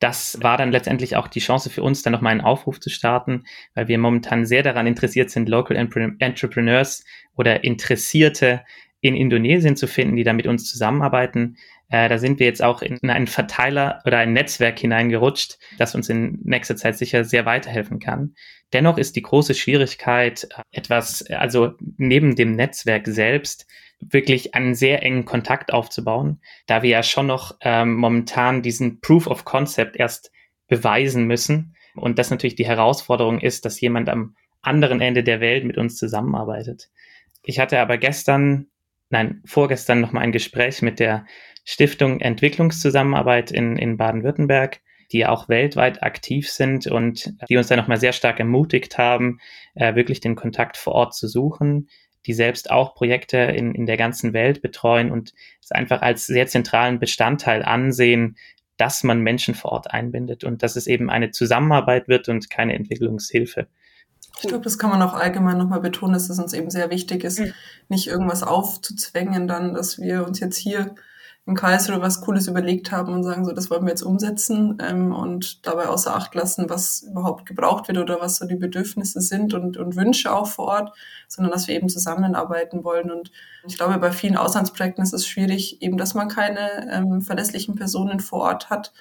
[0.00, 3.44] das war dann letztendlich auch die Chance für uns, dann nochmal einen Aufruf zu starten,
[3.74, 7.04] weil wir momentan sehr daran interessiert sind, Local Entrepreneurs
[7.36, 8.64] oder Interessierte
[9.00, 11.56] in Indonesien zu finden, die da mit uns zusammenarbeiten.
[11.88, 16.08] Äh, da sind wir jetzt auch in einen Verteiler oder ein Netzwerk hineingerutscht, das uns
[16.08, 18.34] in nächster Zeit sicher sehr weiterhelfen kann.
[18.72, 23.66] Dennoch ist die große Schwierigkeit, etwas, also neben dem Netzwerk selbst,
[24.00, 29.26] wirklich einen sehr engen Kontakt aufzubauen, da wir ja schon noch ähm, momentan diesen Proof
[29.26, 30.32] of Concept erst
[30.66, 31.76] beweisen müssen.
[31.94, 35.96] Und das natürlich die Herausforderung ist, dass jemand am anderen Ende der Welt mit uns
[35.96, 36.90] zusammenarbeitet.
[37.42, 38.68] Ich hatte aber gestern,
[39.10, 41.26] nein, vorgestern noch mal ein Gespräch mit der
[41.64, 44.80] Stiftung Entwicklungszusammenarbeit in, in Baden-Württemberg,
[45.12, 49.38] die auch weltweit aktiv sind und die uns da nochmal sehr stark ermutigt haben,
[49.74, 51.88] äh, wirklich den Kontakt vor Ort zu suchen,
[52.26, 56.46] die selbst auch Projekte in, in der ganzen Welt betreuen und es einfach als sehr
[56.46, 58.36] zentralen Bestandteil ansehen,
[58.76, 62.74] dass man Menschen vor Ort einbindet und dass es eben eine Zusammenarbeit wird und keine
[62.74, 63.66] Entwicklungshilfe.
[64.40, 67.22] Ich glaube, das kann man auch allgemein nochmal betonen, dass es uns eben sehr wichtig
[67.22, 67.52] ist, mhm.
[67.88, 70.94] nicht irgendwas aufzuzwängen, dann, dass wir uns jetzt hier
[71.44, 75.12] in Karlsruhe was Cooles überlegt haben und sagen, so, das wollen wir jetzt umsetzen ähm,
[75.12, 79.52] und dabei außer Acht lassen, was überhaupt gebraucht wird oder was so die Bedürfnisse sind
[79.52, 83.10] und, und Wünsche auch vor Ort, sondern dass wir eben zusammenarbeiten wollen.
[83.10, 83.32] Und
[83.66, 88.20] ich glaube, bei vielen Auslandsprojekten ist es schwierig, eben, dass man keine ähm, verlässlichen Personen
[88.20, 88.92] vor Ort hat,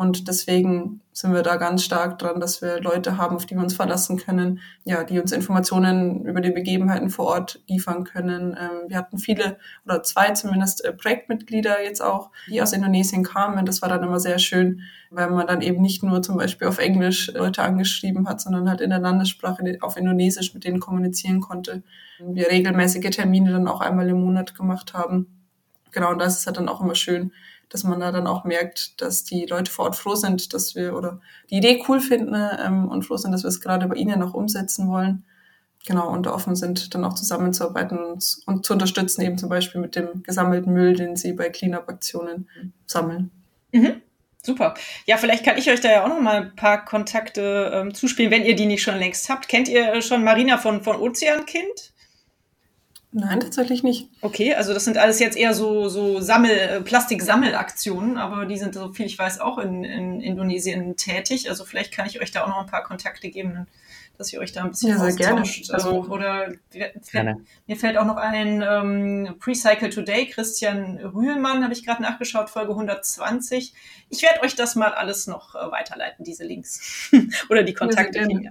[0.00, 3.62] und deswegen sind wir da ganz stark dran, dass wir Leute haben, auf die wir
[3.64, 8.56] uns verlassen können, ja, die uns Informationen über die Begebenheiten vor Ort liefern können.
[8.56, 13.66] Ähm, wir hatten viele oder zwei zumindest äh, Projektmitglieder jetzt auch, die aus Indonesien kamen.
[13.66, 16.78] Das war dann immer sehr schön, weil man dann eben nicht nur zum Beispiel auf
[16.78, 21.82] Englisch Leute angeschrieben hat, sondern halt in der Landessprache auf Indonesisch mit denen kommunizieren konnte.
[22.20, 25.26] Wir regelmäßige Termine dann auch einmal im Monat gemacht haben.
[25.90, 27.32] Genau, und das ist halt dann auch immer schön,
[27.70, 30.96] dass man da dann auch merkt, dass die Leute vor Ort froh sind, dass wir
[30.96, 34.18] oder die Idee cool finden ähm, und froh sind, dass wir es gerade bei ihnen
[34.18, 35.24] noch umsetzen wollen.
[35.86, 39.96] Genau, und offen sind, dann auch zusammenzuarbeiten und, und zu unterstützen, eben zum Beispiel mit
[39.96, 42.48] dem gesammelten Müll, den sie bei Cleanup-Aktionen
[42.86, 43.30] sammeln.
[43.72, 44.02] Mhm.
[44.42, 44.74] Super.
[45.06, 48.30] Ja, vielleicht kann ich euch da ja auch noch mal ein paar Kontakte ähm, zuspielen,
[48.30, 49.48] wenn ihr die nicht schon längst habt.
[49.48, 51.92] Kennt ihr schon Marina von, von Ozeankind?
[53.10, 54.08] Nein, tatsächlich nicht.
[54.20, 58.74] Okay, also das sind alles jetzt eher so, so Sammel, äh, Plastiksammelaktionen, aber die sind,
[58.74, 61.48] so viel ich weiß, auch in, in Indonesien tätig.
[61.48, 63.66] Also vielleicht kann ich euch da auch noch ein paar Kontakte geben,
[64.18, 65.40] dass ihr euch da ein bisschen ja, sehr gerne.
[65.40, 66.52] Also, oder
[67.10, 67.40] gerne.
[67.66, 72.72] mir fällt auch noch ein ähm, Precycle Today, Christian Rühlmann, habe ich gerade nachgeschaut, Folge
[72.72, 73.72] 120.
[74.10, 77.10] Ich werde euch das mal alles noch äh, weiterleiten, diese Links.
[77.48, 78.18] oder die Kontakte.
[78.18, 78.50] Ja,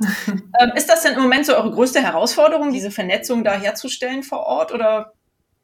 [0.28, 4.40] ähm, ist das denn im Moment so eure größte Herausforderung, diese Vernetzung da herzustellen vor
[4.40, 4.72] Ort?
[4.72, 5.12] Oder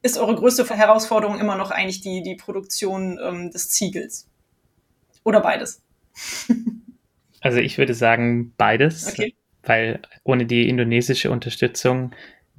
[0.01, 4.27] ist eure größte Herausforderung immer noch eigentlich die, die Produktion ähm, des Ziegels?
[5.23, 5.81] Oder beides?
[7.41, 9.35] also ich würde sagen beides, okay.
[9.63, 12.11] weil ohne die indonesische Unterstützung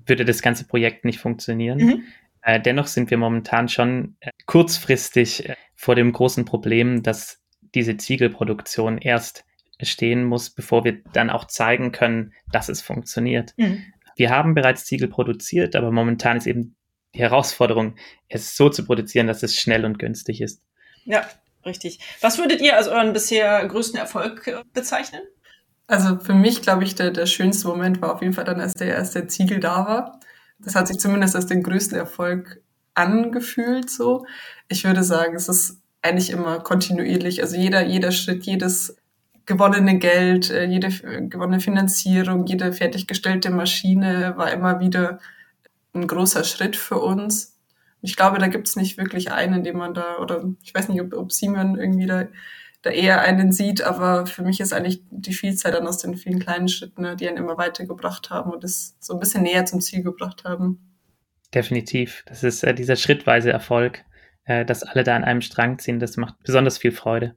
[0.07, 1.79] würde das ganze Projekt nicht funktionieren.
[1.79, 2.03] Mhm.
[2.43, 7.41] Äh, dennoch sind wir momentan schon äh, kurzfristig äh, vor dem großen Problem, dass
[7.75, 9.45] diese Ziegelproduktion erst
[9.87, 13.55] stehen muss, bevor wir dann auch zeigen können, dass es funktioniert.
[13.57, 13.85] Mhm.
[14.17, 16.77] Wir haben bereits Ziegel produziert, aber momentan ist eben
[17.15, 17.97] die Herausforderung,
[18.29, 20.63] es so zu produzieren, dass es schnell und günstig ist.
[21.05, 21.27] Ja,
[21.65, 22.01] richtig.
[22.21, 25.23] Was würdet ihr als euren bisher größten Erfolg äh, bezeichnen?
[25.87, 28.75] Also für mich, glaube ich, der, der schönste Moment war auf jeden Fall dann, als
[28.75, 30.21] der erste Ziegel da war.
[30.59, 32.63] Das hat sich zumindest als den größten Erfolg
[32.95, 34.27] angefühlt so.
[34.69, 37.43] Ich würde sagen, es ist eigentlich immer kontinuierlich.
[37.43, 38.97] Also jeder, jeder Schritt, jedes
[39.47, 40.89] gewonnene Geld, äh, jede
[41.29, 45.19] gewonnene Finanzierung, jede fertiggestellte Maschine war immer wieder
[45.95, 47.59] ein großer Schritt für uns.
[48.01, 51.01] Ich glaube, da gibt es nicht wirklich einen, den man da, oder ich weiß nicht,
[51.01, 52.27] ob, ob Simon irgendwie da,
[52.83, 56.41] da eher einen sieht, aber für mich ist eigentlich die Vielzahl dann aus den vielen
[56.41, 59.81] kleinen Schritten, ne, die einen immer weitergebracht haben und es so ein bisschen näher zum
[59.81, 60.93] Ziel gebracht haben.
[61.55, 62.25] Definitiv.
[62.27, 64.05] Das ist äh, dieser schrittweise Erfolg,
[64.45, 66.01] äh, dass alle da an einem Strang ziehen.
[66.01, 67.37] Das macht besonders viel Freude.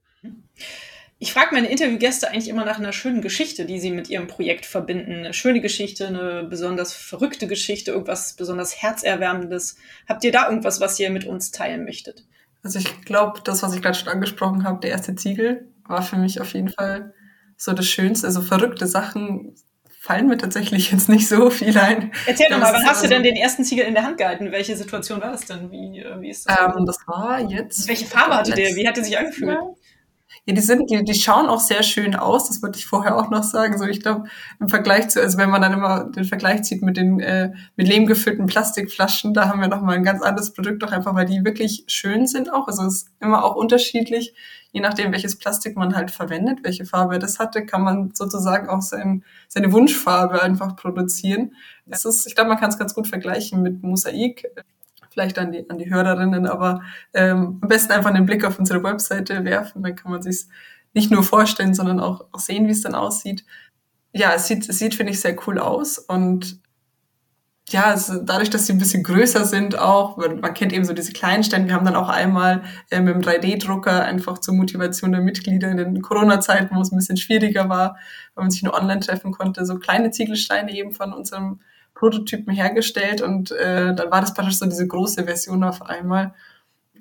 [1.18, 4.66] Ich frage meine Interviewgäste eigentlich immer nach einer schönen Geschichte, die sie mit ihrem Projekt
[4.66, 5.14] verbinden.
[5.14, 9.78] Eine schöne Geschichte, eine besonders verrückte Geschichte, irgendwas besonders herzerwärmendes.
[10.10, 12.26] Habt ihr da irgendwas, was ihr mit uns teilen möchtet?
[12.64, 16.18] Also ich glaube, das, was ich gerade schon angesprochen habe, der erste Ziegel, war für
[16.18, 17.14] mich auf jeden Fall
[17.56, 18.28] so das Schönste.
[18.28, 19.56] Also verrückte Sachen
[20.06, 22.12] fallen mir tatsächlich jetzt nicht so viel ein.
[22.26, 24.52] Erzähl doch mal, wann hast du denn den ersten Ziegel in der Hand gehalten?
[24.52, 25.72] Welche Situation war das denn?
[25.72, 26.60] Wie, äh, wie ist das?
[26.60, 27.88] Ähm, das war jetzt.
[27.88, 28.76] Welche Farbe hatte der?
[28.76, 29.58] Wie hat er sich angefühlt?
[29.58, 29.62] Ja.
[30.48, 33.32] Ja, die sind, die, die schauen auch sehr schön aus, das wollte ich vorher auch
[33.32, 33.80] noch sagen.
[33.80, 34.26] So, ich glaube,
[34.60, 37.88] im Vergleich zu, also wenn man dann immer den Vergleich zieht mit den äh, mit
[37.88, 41.44] Lehm gefüllten Plastikflaschen, da haben wir nochmal ein ganz anderes Produkt, doch einfach, weil die
[41.44, 42.68] wirklich schön sind auch.
[42.68, 44.36] Also es ist immer auch unterschiedlich,
[44.72, 48.82] je nachdem, welches Plastik man halt verwendet, welche Farbe das hatte, kann man sozusagen auch
[48.84, 51.56] sein, seine Wunschfarbe einfach produzieren.
[51.88, 54.46] Das ist, ich glaube, man kann es ganz gut vergleichen mit Mosaik
[55.16, 56.82] vielleicht an die, an die Hörerinnen, aber
[57.14, 60.46] ähm, am besten einfach einen Blick auf unsere Webseite werfen, dann kann man sich
[60.94, 63.46] nicht nur vorstellen, sondern auch, auch sehen, wie es dann aussieht.
[64.14, 66.60] Ja, es sieht, es sieht, finde ich, sehr cool aus und
[67.70, 71.14] ja, also dadurch, dass sie ein bisschen größer sind auch, man kennt eben so diese
[71.14, 75.22] kleinen Stände, wir haben dann auch einmal äh, mit dem 3D-Drucker einfach zur Motivation der
[75.22, 77.98] Mitglieder in den Corona-Zeiten, wo es ein bisschen schwieriger war,
[78.36, 81.62] weil man sich nur online treffen konnte, so kleine Ziegelsteine eben von unserem
[81.96, 86.36] Prototypen hergestellt und äh, dann war das praktisch so diese große Version auf einmal.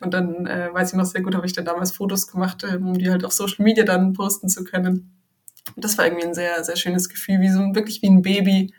[0.00, 2.76] Und dann äh, weiß ich noch sehr gut, habe ich dann damals Fotos gemacht, äh,
[2.76, 5.20] um die halt auf Social Media dann posten zu können.
[5.74, 8.72] Und das war irgendwie ein sehr, sehr schönes Gefühl, wie so wirklich wie ein Baby.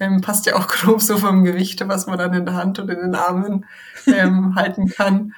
[0.00, 2.88] Ähm, passt ja auch grob so vom Gewicht, was man dann in der Hand und
[2.88, 3.66] in den Armen
[4.06, 5.34] ähm, halten kann.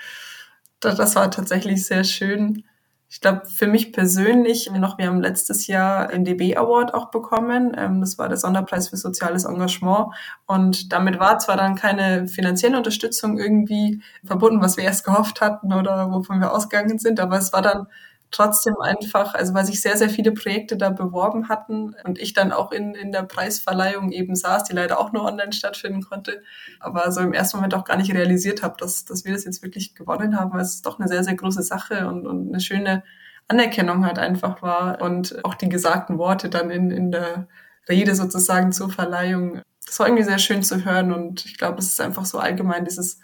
[0.81, 2.65] Das, das war tatsächlich sehr schön.
[3.13, 7.73] Ich glaube, für mich persönlich noch, wir haben letztes Jahr den DB Award auch bekommen.
[7.77, 10.15] Ähm, das war der Sonderpreis für soziales Engagement.
[10.47, 15.73] Und damit war zwar dann keine finanzielle Unterstützung irgendwie verbunden, was wir erst gehofft hatten
[15.73, 17.89] oder wovon wir ausgegangen sind, aber es war dann
[18.31, 22.53] trotzdem einfach, also weil sich sehr, sehr viele Projekte da beworben hatten und ich dann
[22.53, 26.43] auch in, in der Preisverleihung eben saß, die leider auch nur online stattfinden konnte,
[26.79, 29.63] aber so im ersten Moment auch gar nicht realisiert habe, dass, dass wir das jetzt
[29.63, 33.03] wirklich gewonnen haben, weil es doch eine sehr, sehr große Sache und, und eine schöne
[33.49, 37.49] Anerkennung halt einfach war und auch die gesagten Worte dann in, in der
[37.89, 39.61] Rede sozusagen zur Verleihung.
[39.85, 42.85] Das war irgendwie sehr schön zu hören und ich glaube, es ist einfach so allgemein
[42.85, 43.19] dieses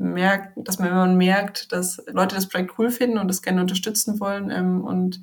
[0.00, 4.50] merkt, dass man, merkt, dass Leute das Projekt cool finden und das gerne unterstützen wollen
[4.50, 5.20] ähm, und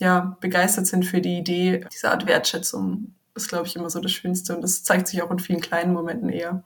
[0.00, 4.12] ja, begeistert sind für die Idee, diese Art Wertschätzung ist, glaube ich, immer so das
[4.12, 6.64] Schönste und das zeigt sich auch in vielen kleinen Momenten eher.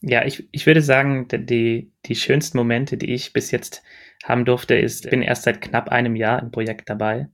[0.00, 3.82] Ja, ich, ich würde sagen, die, die schönsten Momente, die ich bis jetzt
[4.24, 7.28] haben durfte, ist, bin erst seit knapp einem Jahr im Projekt dabei.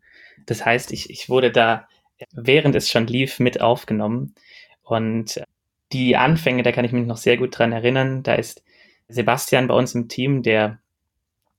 [0.46, 1.88] Das heißt, ich, ich wurde da,
[2.32, 4.34] während es schon lief, mit aufgenommen.
[4.82, 5.42] Und
[5.92, 8.22] die Anfänge, da kann ich mich noch sehr gut dran erinnern.
[8.22, 8.62] Da ist
[9.08, 10.78] Sebastian bei uns im Team, der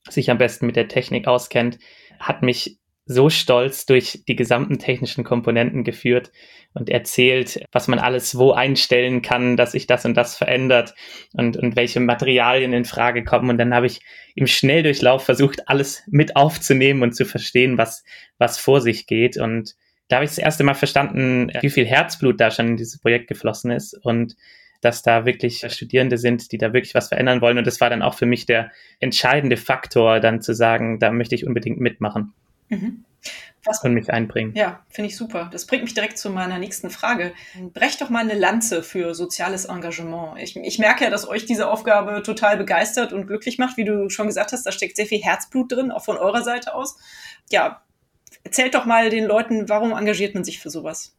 [0.10, 1.80] sich am besten mit der Technik auskennt,
[2.20, 6.32] hat mich so stolz durch die gesamten technischen Komponenten geführt
[6.74, 10.96] und erzählt, was man alles wo einstellen kann, dass sich das und das verändert
[11.34, 13.50] und, und welche Materialien in Frage kommen.
[13.50, 14.02] Und dann habe ich
[14.36, 18.04] im Schnelldurchlauf versucht, alles mit aufzunehmen und zu verstehen, was,
[18.38, 19.38] was vor sich geht.
[19.38, 19.76] Und
[20.08, 23.28] da habe ich das erste Mal verstanden, wie viel Herzblut da schon in dieses Projekt
[23.28, 24.36] geflossen ist und
[24.84, 27.58] dass da wirklich Studierende sind, die da wirklich was verändern wollen.
[27.58, 31.36] Und das war dann auch für mich der entscheidende Faktor, dann zu sagen, da möchte
[31.36, 32.34] ich unbedingt mitmachen.
[32.70, 33.06] Mhm.
[33.66, 34.54] Was, und mich einbringen.
[34.56, 35.50] Ja, finde ich super.
[35.52, 37.32] Das bringt mich direkt zu meiner nächsten Frage.
[37.74, 40.38] Brecht doch mal eine Lanze für soziales Engagement.
[40.42, 43.78] Ich, ich merke ja, dass euch diese Aufgabe total begeistert und glücklich macht.
[43.78, 46.76] Wie du schon gesagt hast, da steckt sehr viel Herzblut drin, auch von eurer Seite
[46.76, 46.98] aus.
[47.50, 47.84] Ja,
[48.44, 51.16] erzählt doch mal den Leuten, warum engagiert man sich für sowas?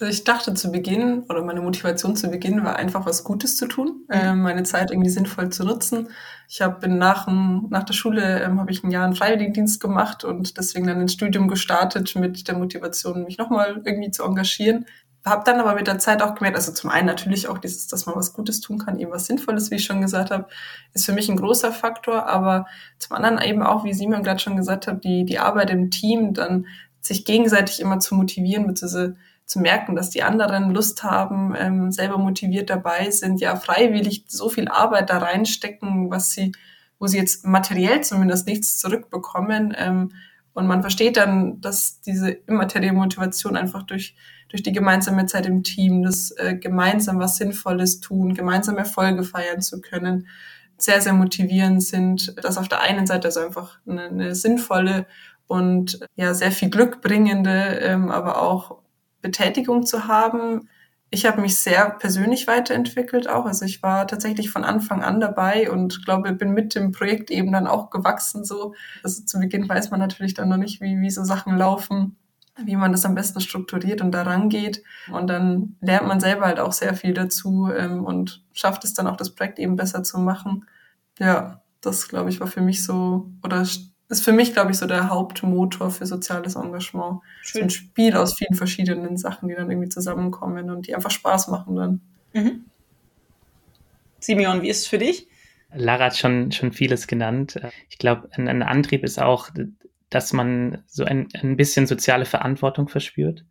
[0.00, 3.66] Also ich dachte zu Beginn, oder meine Motivation zu Beginn war einfach was Gutes zu
[3.66, 6.08] tun, äh, meine Zeit irgendwie sinnvoll zu nutzen.
[6.48, 10.56] Ich habe nach, nach der Schule ähm, habe ich ein Jahr einen Freiwilligendienst gemacht und
[10.56, 14.86] deswegen dann ein Studium gestartet mit der Motivation, mich nochmal irgendwie zu engagieren.
[15.24, 18.06] Habe dann aber mit der Zeit auch gemerkt, also zum einen natürlich auch dieses, dass
[18.06, 20.48] man was Gutes tun kann, eben was Sinnvolles, wie ich schon gesagt habe,
[20.94, 22.66] ist für mich ein großer Faktor, aber
[22.98, 26.34] zum anderen eben auch, wie Simon gerade schon gesagt hat, die, die Arbeit im Team,
[26.34, 26.66] dann
[27.00, 29.16] sich gegenseitig immer zu motivieren, beziehungsweise
[29.52, 34.48] zu merken, dass die anderen Lust haben, ähm, selber motiviert dabei sind, ja freiwillig so
[34.48, 36.52] viel Arbeit da reinstecken, was sie,
[36.98, 39.74] wo sie jetzt materiell zumindest nichts zurückbekommen.
[39.76, 40.12] Ähm,
[40.54, 44.14] und man versteht dann, dass diese immaterielle Motivation einfach durch,
[44.48, 49.60] durch die gemeinsame Zeit im Team, das äh, gemeinsam was Sinnvolles tun, gemeinsam Erfolge feiern
[49.60, 50.28] zu können,
[50.78, 55.06] sehr, sehr motivierend sind, dass auf der einen Seite also einfach eine, eine sinnvolle
[55.46, 58.82] und ja sehr viel Glück bringende, ähm, aber auch
[59.22, 60.68] Betätigung zu haben.
[61.10, 63.46] Ich habe mich sehr persönlich weiterentwickelt auch.
[63.46, 67.52] Also ich war tatsächlich von Anfang an dabei und glaube, bin mit dem Projekt eben
[67.52, 68.44] dann auch gewachsen.
[68.44, 72.16] So, also zu Beginn weiß man natürlich dann noch nicht, wie, wie so Sachen laufen,
[72.64, 74.82] wie man das am besten strukturiert und daran geht.
[75.10, 79.06] Und dann lernt man selber halt auch sehr viel dazu ähm, und schafft es dann
[79.06, 80.66] auch, das Projekt eben besser zu machen.
[81.18, 83.64] Ja, das glaube ich war für mich so oder
[84.12, 87.20] ist für mich, glaube ich, so der Hauptmotor für soziales Engagement.
[87.40, 87.60] Schön.
[87.60, 91.48] So ein Spiel aus vielen verschiedenen Sachen, die dann irgendwie zusammenkommen und die einfach Spaß
[91.48, 92.00] machen dann.
[92.32, 92.64] Mhm.
[94.20, 95.28] Simeon, wie ist es für dich?
[95.74, 97.60] Lara hat schon, schon vieles genannt.
[97.88, 99.48] Ich glaube, ein, ein, Antrieb ist auch,
[100.10, 103.46] dass man so ein, ein bisschen soziale Verantwortung verspürt,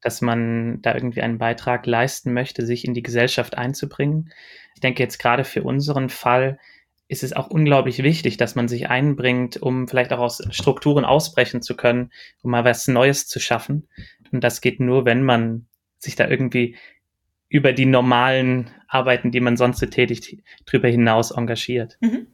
[0.00, 4.32] dass man da irgendwie einen Beitrag leisten möchte, sich in die Gesellschaft einzubringen.
[4.74, 6.58] Ich denke jetzt gerade für unseren Fall
[7.08, 11.62] ist es auch unglaublich wichtig, dass man sich einbringt, um vielleicht auch aus Strukturen ausbrechen
[11.62, 12.10] zu können,
[12.42, 13.88] um mal was Neues zu schaffen.
[14.30, 15.66] Und das geht nur, wenn man
[15.98, 16.76] sich da irgendwie
[17.48, 21.96] über die normalen Arbeiten, die man sonst so tätigt, drüber hinaus engagiert.
[22.00, 22.26] Mhm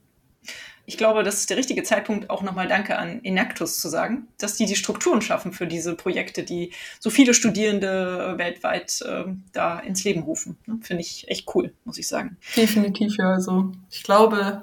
[0.86, 4.56] ich glaube, das ist der richtige Zeitpunkt, auch nochmal Danke an Enactus zu sagen, dass
[4.56, 10.04] die die Strukturen schaffen für diese Projekte, die so viele Studierende weltweit äh, da ins
[10.04, 10.58] Leben rufen.
[10.66, 10.78] Ne?
[10.82, 12.36] Finde ich echt cool, muss ich sagen.
[12.56, 13.32] Definitiv, ja.
[13.32, 14.62] Also ich glaube,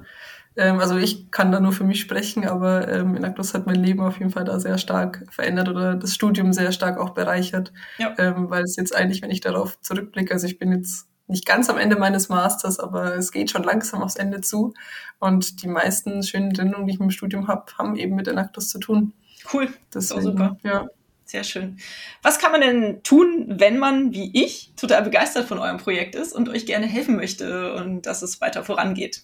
[0.56, 4.02] ähm, also ich kann da nur für mich sprechen, aber ähm, Enactus hat mein Leben
[4.02, 8.14] auf jeden Fall da sehr stark verändert oder das Studium sehr stark auch bereichert, ja.
[8.18, 11.70] ähm, weil es jetzt eigentlich, wenn ich darauf zurückblicke, also ich bin jetzt nicht ganz
[11.70, 14.74] am Ende meines Masters, aber es geht schon langsam aufs Ende zu.
[15.20, 18.80] Und die meisten schönen Erinnerungen, die ich im Studium habe, haben eben mit Enactus zu
[18.80, 19.14] tun.
[19.52, 20.58] Cool, das ist auch super.
[20.64, 20.88] Ja.
[21.32, 21.78] Sehr schön.
[22.22, 26.34] Was kann man denn tun, wenn man, wie ich, total begeistert von eurem Projekt ist
[26.34, 29.24] und euch gerne helfen möchte und dass es weiter vorangeht?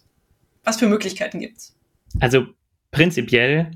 [0.64, 1.76] Was für Möglichkeiten gibt es?
[2.22, 2.46] Also
[2.92, 3.72] prinzipiell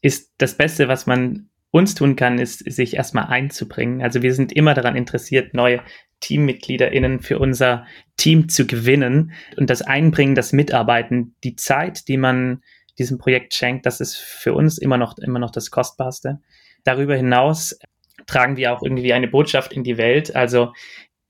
[0.00, 4.00] ist das Beste, was man uns tun kann, ist, sich erstmal einzubringen.
[4.00, 5.82] Also wir sind immer daran interessiert, neue
[6.20, 7.86] TeammitgliederInnen für unser
[8.16, 9.32] Team zu gewinnen.
[9.56, 12.62] Und das Einbringen, das Mitarbeiten, die Zeit, die man
[12.98, 16.40] diesem Projekt schenkt, das ist für uns immer noch, immer noch das Kostbarste.
[16.84, 17.78] Darüber hinaus
[18.26, 20.34] tragen wir auch irgendwie eine Botschaft in die Welt.
[20.34, 20.72] Also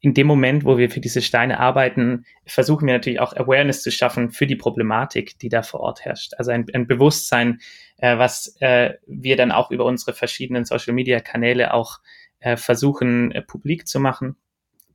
[0.00, 3.90] in dem Moment, wo wir für diese Steine arbeiten, versuchen wir natürlich auch Awareness zu
[3.90, 6.34] schaffen für die Problematik, die da vor Ort herrscht.
[6.38, 7.58] Also ein, ein Bewusstsein,
[7.96, 11.98] äh, was äh, wir dann auch über unsere verschiedenen Social-Media-Kanäle auch
[12.38, 14.36] äh, versuchen äh, publik zu machen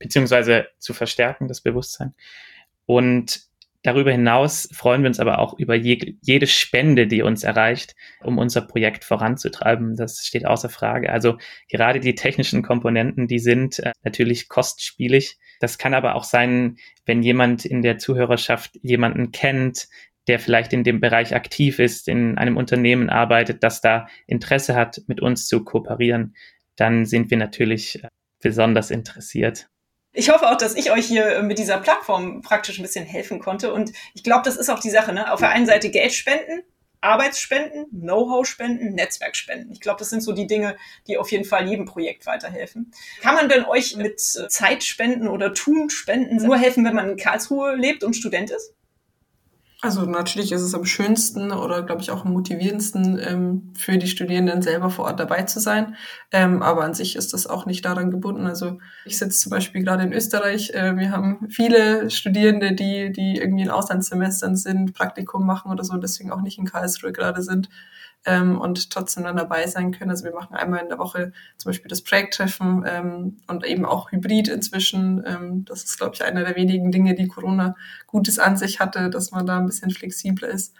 [0.02, 2.14] beziehungsweise zu verstärken, das Bewusstsein.
[2.86, 3.40] Und
[3.82, 8.38] darüber hinaus freuen wir uns aber auch über je, jede Spende, die uns erreicht, um
[8.38, 9.96] unser Projekt voranzutreiben.
[9.96, 11.12] Das steht außer Frage.
[11.12, 11.38] Also
[11.70, 15.38] gerade die technischen Komponenten, die sind äh, natürlich kostspielig.
[15.60, 16.76] Das kann aber auch sein,
[17.06, 19.88] wenn jemand in der Zuhörerschaft jemanden kennt,
[20.28, 25.00] der vielleicht in dem Bereich aktiv ist, in einem Unternehmen arbeitet, das da Interesse hat,
[25.06, 26.34] mit uns zu kooperieren,
[26.76, 28.08] dann sind wir natürlich äh,
[28.40, 29.68] besonders interessiert.
[30.14, 33.40] Ich hoffe auch, dass ich euch hier äh, mit dieser Plattform praktisch ein bisschen helfen
[33.40, 33.72] konnte.
[33.72, 35.12] Und ich glaube, das ist auch die Sache.
[35.12, 35.32] Ne?
[35.32, 36.62] Auf der einen Seite Geld spenden,
[37.00, 39.72] Arbeitsspenden, Know-how spenden, Netzwerk spenden.
[39.72, 42.92] Ich glaube, das sind so die Dinge, die auf jeden Fall jedem Projekt weiterhelfen.
[43.22, 47.16] Kann man denn euch mit äh, Zeitspenden oder Tun spenden nur helfen, wenn man in
[47.16, 48.74] Karlsruhe lebt und Student ist?
[49.84, 54.06] Also natürlich ist es am schönsten oder glaube ich auch am motivierendsten ähm, für die
[54.06, 55.96] Studierenden selber vor Ort dabei zu sein.
[56.30, 58.46] Ähm, aber an sich ist das auch nicht daran gebunden.
[58.46, 60.70] Also ich sitze zum Beispiel gerade in Österreich.
[60.70, 65.96] Äh, wir haben viele Studierende, die, die irgendwie in Auslandssemestern sind, Praktikum machen oder so,
[65.96, 67.68] deswegen auch nicht in Karlsruhe gerade sind
[68.24, 70.10] ähm, und trotzdem dann dabei sein können.
[70.10, 74.12] Also wir machen einmal in der Woche zum Beispiel das Projekttreffen ähm, und eben auch
[74.12, 75.22] Hybrid inzwischen.
[75.26, 79.10] Ähm, das ist, glaube ich, einer der wenigen Dinge, die Corona Gutes an sich hatte,
[79.10, 80.74] dass man da ein bisschen flexibler ist.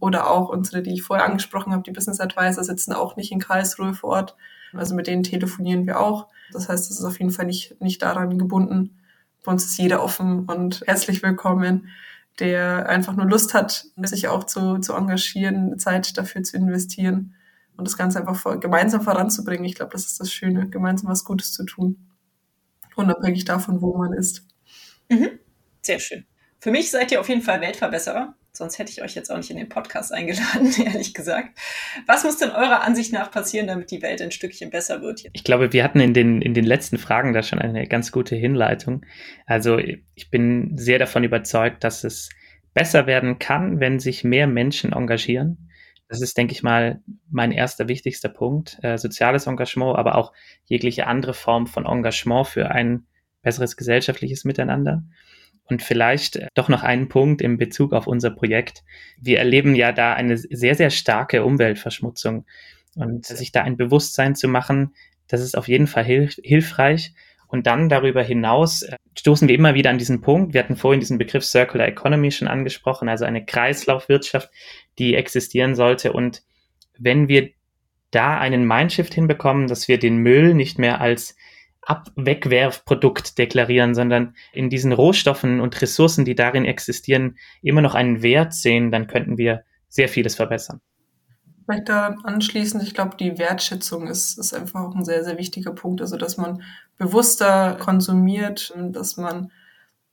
[0.00, 3.40] Oder auch unsere, die ich vorher angesprochen habe, die Business Advisor sitzen auch nicht in
[3.40, 4.36] Karlsruhe vor Ort.
[4.72, 6.28] Also mit denen telefonieren wir auch.
[6.52, 8.98] Das heißt, es ist auf jeden Fall nicht, nicht daran gebunden.
[9.44, 11.88] Bei uns ist jeder offen und herzlich willkommen,
[12.38, 17.34] der einfach nur Lust hat, sich auch zu, zu engagieren, Zeit dafür zu investieren
[17.76, 19.64] und das Ganze einfach vor, gemeinsam voranzubringen.
[19.64, 22.08] Ich glaube, das ist das Schöne, gemeinsam was Gutes zu tun.
[22.96, 24.46] Unabhängig davon, wo man ist.
[25.08, 25.38] Mhm.
[25.82, 26.26] Sehr schön.
[26.60, 28.34] Für mich seid ihr auf jeden Fall Weltverbesserer.
[28.58, 31.56] Sonst hätte ich euch jetzt auch nicht in den Podcast eingeladen, ehrlich gesagt.
[32.06, 35.22] Was muss denn eurer Ansicht nach passieren, damit die Welt ein Stückchen besser wird?
[35.32, 38.34] Ich glaube, wir hatten in den, in den letzten Fragen da schon eine ganz gute
[38.34, 39.06] Hinleitung.
[39.46, 42.30] Also ich bin sehr davon überzeugt, dass es
[42.74, 45.70] besser werden kann, wenn sich mehr Menschen engagieren.
[46.08, 47.00] Das ist, denke ich mal,
[47.30, 48.78] mein erster wichtigster Punkt.
[48.82, 50.32] Äh, soziales Engagement, aber auch
[50.64, 53.06] jegliche andere Form von Engagement für ein
[53.40, 55.04] besseres gesellschaftliches Miteinander.
[55.68, 58.84] Und vielleicht äh, doch noch einen Punkt im Bezug auf unser Projekt.
[59.20, 62.46] Wir erleben ja da eine sehr, sehr starke Umweltverschmutzung.
[62.94, 64.94] Und sich da ein Bewusstsein zu machen,
[65.28, 67.12] das ist auf jeden Fall hilf hilfreich.
[67.46, 70.54] Und dann darüber hinaus äh, stoßen wir immer wieder an diesen Punkt.
[70.54, 74.50] Wir hatten vorhin diesen Begriff Circular Economy schon angesprochen, also eine Kreislaufwirtschaft,
[74.98, 76.12] die existieren sollte.
[76.12, 76.42] Und
[76.98, 77.50] wenn wir
[78.10, 81.36] da einen Mindshift hinbekommen, dass wir den Müll nicht mehr als
[81.88, 88.52] Abwegwerfprodukt deklarieren, sondern in diesen Rohstoffen und Ressourcen, die darin existieren, immer noch einen Wert
[88.52, 90.80] sehen, dann könnten wir sehr vieles verbessern.
[91.64, 95.72] Vielleicht da anschließend, ich glaube, die Wertschätzung ist, ist einfach auch ein sehr, sehr wichtiger
[95.72, 96.02] Punkt.
[96.02, 96.62] Also, dass man
[96.98, 99.50] bewusster konsumiert, dass man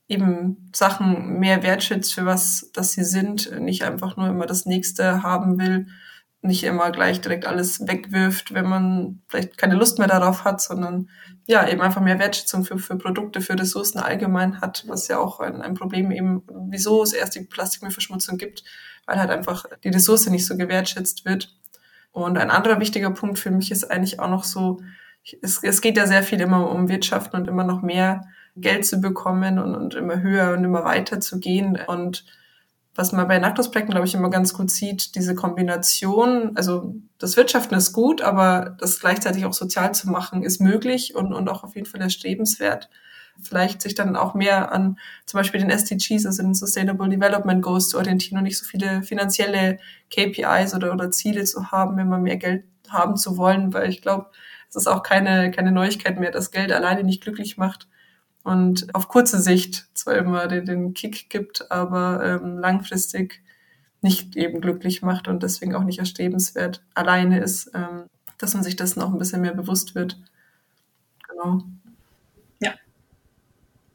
[0.07, 5.23] eben Sachen mehr wertschätzt für was, dass sie sind, nicht einfach nur immer das nächste
[5.23, 5.87] haben will,
[6.45, 11.09] nicht immer gleich direkt alles wegwirft, wenn man vielleicht keine Lust mehr darauf hat, sondern
[11.47, 15.39] ja, eben einfach mehr Wertschätzung für, für Produkte, für Ressourcen allgemein hat, was ja auch
[15.39, 18.63] ein, ein Problem eben, wieso es erst die Plastikmüllverschmutzung gibt,
[19.05, 21.53] weil halt einfach die Ressource nicht so gewertschätzt wird.
[22.11, 24.79] Und ein anderer wichtiger Punkt für mich ist eigentlich auch noch so,
[25.41, 29.01] es, es geht ja sehr viel immer um Wirtschaften und immer noch mehr Geld zu
[29.01, 31.77] bekommen und, und immer höher und immer weiter zu gehen.
[31.87, 32.25] Und
[32.95, 37.75] was man bei Nacktusprojekten, glaube ich, immer ganz gut sieht, diese Kombination, also das Wirtschaften
[37.75, 41.75] ist gut, aber das gleichzeitig auch sozial zu machen, ist möglich und, und auch auf
[41.75, 42.89] jeden Fall erstrebenswert.
[43.41, 47.89] Vielleicht sich dann auch mehr an zum Beispiel den SDGs, also den Sustainable Development Goals
[47.89, 49.77] zu orientieren und nicht so viele finanzielle
[50.09, 54.01] KPIs oder, oder Ziele zu haben, wenn man mehr Geld haben zu wollen, weil ich
[54.01, 54.27] glaube,
[54.69, 57.89] es ist auch keine, keine Neuigkeit mehr, dass Geld alleine nicht glücklich macht
[58.45, 63.41] und auf kurze Sicht zwar immer den, den Kick gibt, aber ähm, langfristig
[64.01, 68.03] nicht eben glücklich macht und deswegen auch nicht erstrebenswert alleine ist, ähm,
[68.37, 70.19] dass man sich das noch ein bisschen mehr bewusst wird.
[71.27, 71.63] Genau.
[72.59, 72.75] Ja,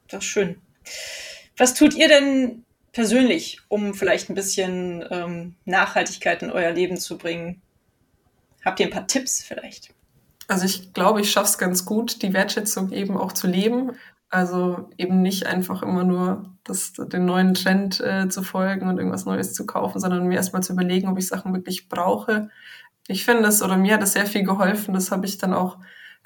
[0.08, 0.56] das ist schön.
[1.56, 7.16] Was tut ihr denn persönlich, um vielleicht ein bisschen ähm, Nachhaltigkeit in euer Leben zu
[7.16, 7.62] bringen?
[8.64, 9.94] Habt ihr ein paar Tipps vielleicht?
[10.48, 13.92] Also ich glaube, ich schaffe es ganz gut, die Wertschätzung eben auch zu leben.
[14.30, 19.24] Also eben nicht einfach immer nur das, den neuen Trend äh, zu folgen und irgendwas
[19.26, 22.48] Neues zu kaufen, sondern mir erstmal zu überlegen, ob ich Sachen wirklich brauche.
[23.08, 24.94] Ich finde es, oder mir hat es sehr viel geholfen.
[24.94, 25.78] Das habe ich dann auch,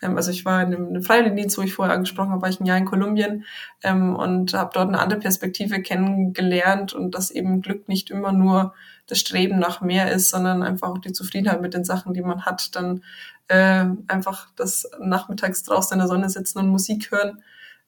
[0.02, 2.60] ähm, also ich war in einem, einem Freiwilligendienst, wo ich vorher angesprochen habe, war ich
[2.60, 3.46] ein Jahr in Kolumbien
[3.82, 8.74] ähm, und habe dort eine andere Perspektive kennengelernt und dass eben Glück nicht immer nur
[9.06, 12.44] das Streben nach mehr ist, sondern einfach auch die Zufriedenheit mit den Sachen, die man
[12.44, 12.76] hat.
[12.76, 13.02] Dann
[13.48, 17.42] äh, einfach das nachmittags draußen in der Sonne sitzen und Musik hören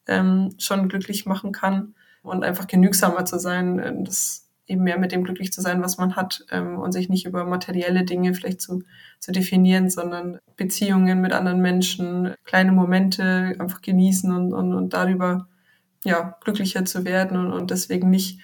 [0.07, 5.11] ähm, schon glücklich machen kann und einfach genügsamer zu sein, ähm, das eben mehr mit
[5.11, 8.61] dem glücklich zu sein, was man hat ähm, und sich nicht über materielle Dinge vielleicht
[8.61, 8.83] zu,
[9.19, 15.47] zu definieren, sondern Beziehungen mit anderen Menschen, kleine Momente einfach genießen und, und, und darüber
[16.03, 18.39] ja, glücklicher zu werden und, und deswegen nicht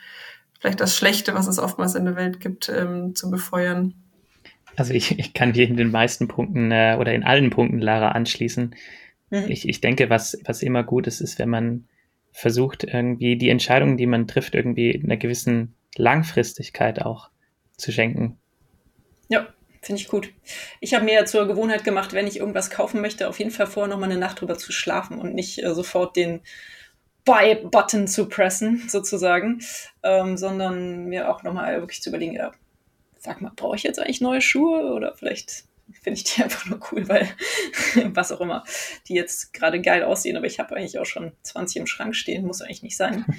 [0.59, 3.93] vielleicht das Schlechte, was es oftmals in der Welt gibt, ähm, zu befeuern.
[4.75, 8.09] Also ich, ich kann dir in den meisten Punkten äh, oder in allen Punkten, Lara,
[8.09, 8.73] anschließen.
[9.33, 9.49] Mhm.
[9.49, 11.87] Ich, ich denke, was, was immer gut ist, ist, wenn man
[12.31, 17.31] versucht, irgendwie die Entscheidungen, die man trifft, irgendwie einer gewissen Langfristigkeit auch
[17.75, 18.37] zu schenken.
[19.29, 19.47] Ja,
[19.81, 20.31] finde ich gut.
[20.81, 23.65] Ich habe mir ja zur Gewohnheit gemacht, wenn ich irgendwas kaufen möchte, auf jeden Fall
[23.65, 26.41] vorher nochmal eine Nacht drüber zu schlafen und nicht äh, sofort den
[27.25, 29.63] Buy-Button zu pressen, sozusagen,
[30.03, 32.51] ähm, sondern mir auch nochmal wirklich zu überlegen, ja,
[33.17, 35.63] sag mal, brauche ich jetzt eigentlich neue Schuhe oder vielleicht
[36.01, 37.29] finde ich die einfach nur cool, weil
[38.13, 38.63] was auch immer,
[39.07, 42.45] die jetzt gerade geil aussehen, aber ich habe eigentlich auch schon 20 im Schrank stehen,
[42.45, 43.25] muss eigentlich nicht sein.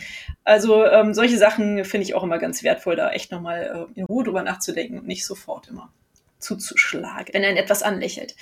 [0.47, 4.05] Also ähm, solche Sachen finde ich auch immer ganz wertvoll, da echt nochmal äh, in
[4.05, 5.91] Ruhe drüber nachzudenken und nicht sofort immer
[6.39, 8.35] zuzuschlagen, wenn einen etwas anlächelt.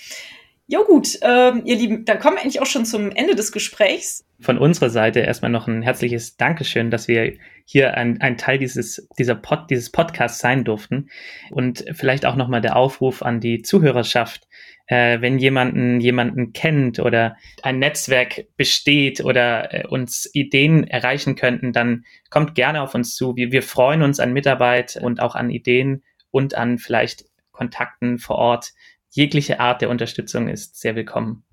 [0.67, 4.25] Jo gut, ähm, ihr Lieben, dann kommen wir eigentlich auch schon zum Ende des Gesprächs.
[4.43, 7.35] Von unserer Seite erstmal noch ein herzliches Dankeschön, dass wir
[7.65, 11.09] hier ein, ein Teil dieses, dieser Pod, dieses Podcasts sein durften.
[11.51, 14.49] Und vielleicht auch nochmal der Aufruf an die Zuhörerschaft,
[14.87, 21.73] äh, wenn jemanden jemanden kennt oder ein Netzwerk besteht oder äh, uns Ideen erreichen könnten,
[21.73, 23.37] dann kommt gerne auf uns zu.
[23.37, 28.37] Wir, wir freuen uns an Mitarbeit und auch an Ideen und an vielleicht Kontakten vor
[28.37, 28.73] Ort.
[29.11, 31.45] Jegliche Art der Unterstützung ist sehr willkommen.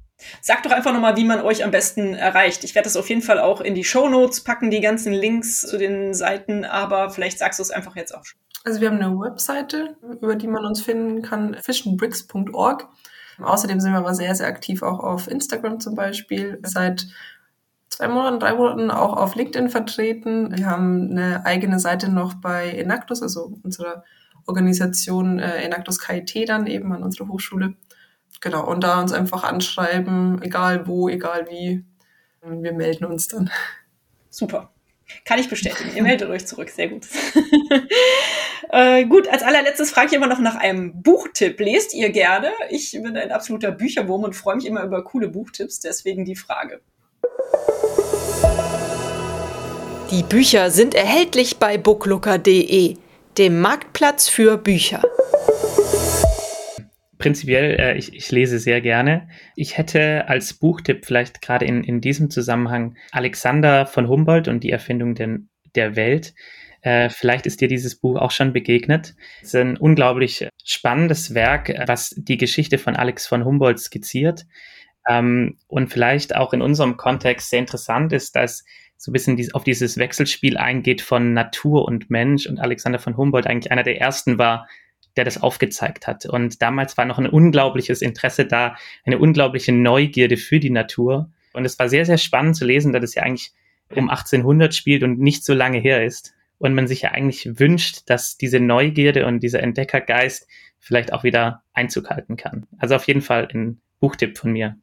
[0.42, 2.64] Sagt doch einfach nochmal, wie man euch am besten erreicht.
[2.64, 5.62] Ich werde das auf jeden Fall auch in die Show Notes packen, die ganzen Links
[5.62, 8.40] zu den Seiten, aber vielleicht sagst du es einfach jetzt auch schon.
[8.66, 12.88] Also wir haben eine Webseite, über die man uns finden kann, fishandbricks.org.
[13.42, 16.60] Außerdem sind wir aber sehr, sehr aktiv auch auf Instagram zum Beispiel.
[16.64, 17.08] Seit
[17.90, 20.56] zwei Monaten, drei Monaten auch auf LinkedIn vertreten.
[20.58, 24.04] Wir haben eine eigene Seite noch bei Enactus, also unserer
[24.46, 27.76] Organisation äh, Enactus KIT dann eben an unserer Hochschule.
[28.42, 31.84] Genau, und da uns einfach anschreiben, egal wo, egal wie.
[32.42, 33.52] Wir melden uns dann.
[34.30, 34.72] Super.
[35.26, 35.92] Kann ich bestätigen.
[35.96, 36.70] Ihr meldet euch zurück.
[36.70, 37.06] Sehr gut.
[38.70, 41.60] äh, gut, als allerletztes frage ich immer noch nach einem Buchtipp.
[41.60, 42.52] Lest ihr gerne?
[42.70, 45.80] Ich bin ein absoluter Bücherwurm und freue mich immer über coole Buchtipps.
[45.80, 46.80] Deswegen die Frage.
[50.12, 52.96] Die Bücher sind erhältlich bei booklooker.de,
[53.38, 55.02] dem Marktplatz für Bücher
[57.20, 59.30] prinzipiell, äh, ich, ich lese sehr gerne.
[59.56, 64.72] Ich hätte als Buchtipp vielleicht gerade in, in diesem Zusammenhang Alexander von Humboldt und die
[64.72, 65.40] Erfindung der,
[65.76, 66.34] der Welt.
[66.82, 69.16] Äh, vielleicht ist dir dieses Buch auch schon begegnet.
[69.42, 74.48] Es ist ein unglaublich spannendes Werk, was die Geschichte von Alex von Humboldt skizziert.
[75.08, 78.64] Ähm, und vielleicht auch in unserem Kontext sehr interessant ist, dass
[78.96, 83.18] so ein bisschen dies, auf dieses Wechselspiel eingeht von Natur und Mensch und Alexander von
[83.18, 84.68] Humboldt eigentlich einer der ersten war,
[85.20, 86.26] der das aufgezeigt hat.
[86.26, 91.30] Und damals war noch ein unglaubliches Interesse da, eine unglaubliche Neugierde für die Natur.
[91.52, 93.52] Und es war sehr, sehr spannend zu lesen, da das ja eigentlich
[93.94, 96.34] um 1800 spielt und nicht so lange her ist.
[96.58, 100.48] Und man sich ja eigentlich wünscht, dass diese Neugierde und dieser Entdeckergeist
[100.78, 102.66] vielleicht auch wieder Einzug halten kann.
[102.78, 104.78] Also auf jeden Fall ein Buchtipp von mir.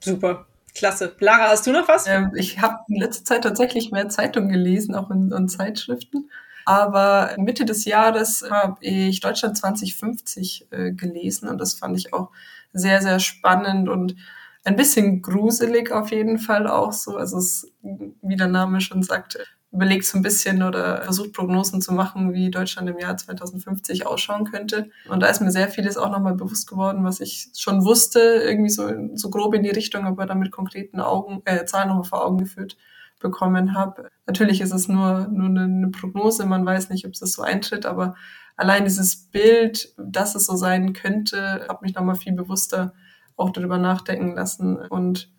[0.00, 0.46] Super.
[0.74, 1.14] Klasse.
[1.20, 2.08] Lara, hast du noch was?
[2.08, 6.28] Ähm, ich habe in letzter Zeit tatsächlich mehr Zeitungen gelesen, auch in, in Zeitschriften.
[6.64, 12.30] Aber Mitte des Jahres habe ich Deutschland 2050 äh, gelesen und das fand ich auch
[12.72, 14.16] sehr, sehr spannend und
[14.64, 17.16] ein bisschen gruselig auf jeden Fall auch so.
[17.16, 19.38] Also es, wie der Name schon sagt,
[19.72, 24.50] überlegt so ein bisschen oder versucht Prognosen zu machen, wie Deutschland im Jahr 2050 ausschauen
[24.50, 24.90] könnte.
[25.08, 28.70] Und da ist mir sehr vieles auch nochmal bewusst geworden, was ich schon wusste, irgendwie
[28.70, 32.24] so, so grob in die Richtung, aber dann mit konkreten Augen, äh, Zahlen nochmal vor
[32.24, 32.76] Augen geführt
[33.20, 34.08] bekommen habe.
[34.26, 38.16] Natürlich ist es nur, nur eine, Prognose, man weiß nicht, ob es so eintritt, aber
[38.56, 42.92] allein dieses Bild, dass es so sein könnte, hat mich nochmal viel bewusster
[43.36, 44.76] auch darüber nachdenken lassen.
[44.76, 45.30] Und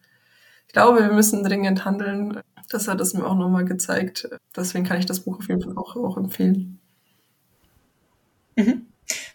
[0.67, 2.41] ich glaube, wir müssen dringend handeln.
[2.69, 4.29] Das hat es mir auch nochmal gezeigt.
[4.55, 6.79] Deswegen kann ich das Buch auf jeden Fall auch, auch empfehlen.
[8.55, 8.87] Mhm.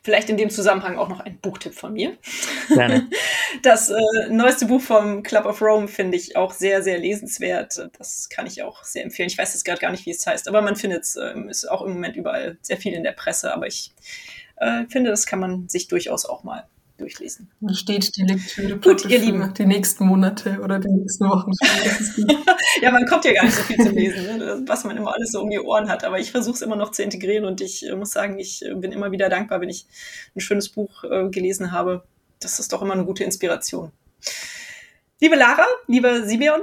[0.02, 2.16] Vielleicht in dem Zusammenhang auch noch ein Buchtipp von mir.
[2.68, 3.08] Gerne.
[3.62, 4.00] Das äh,
[4.30, 7.88] neueste Buch vom Club of Rome finde ich auch sehr, sehr lesenswert.
[7.98, 9.28] Das kann ich auch sehr empfehlen.
[9.28, 11.70] Ich weiß jetzt gerade gar nicht, wie es heißt, aber man findet es, äh, ist
[11.70, 13.52] auch im Moment überall sehr viel in der Presse.
[13.52, 13.92] Aber ich
[14.56, 16.66] äh, finde, das kann man sich durchaus auch mal
[16.98, 17.50] durchlesen.
[17.60, 19.52] Da steht die Lektüre Gut, ihr Lieben.
[19.54, 21.50] die nächsten Monate oder die nächsten Wochen.
[22.82, 24.62] ja, man kommt ja gar nicht so viel zum Lesen, ne?
[24.66, 26.04] was man immer alles so um die Ohren hat.
[26.04, 28.74] Aber ich versuche es immer noch zu integrieren und ich äh, muss sagen, ich äh,
[28.74, 29.86] bin immer wieder dankbar, wenn ich
[30.34, 32.04] ein schönes Buch äh, gelesen habe.
[32.46, 33.90] Das ist doch immer eine gute Inspiration.
[35.20, 36.62] Liebe Lara, lieber Simeon,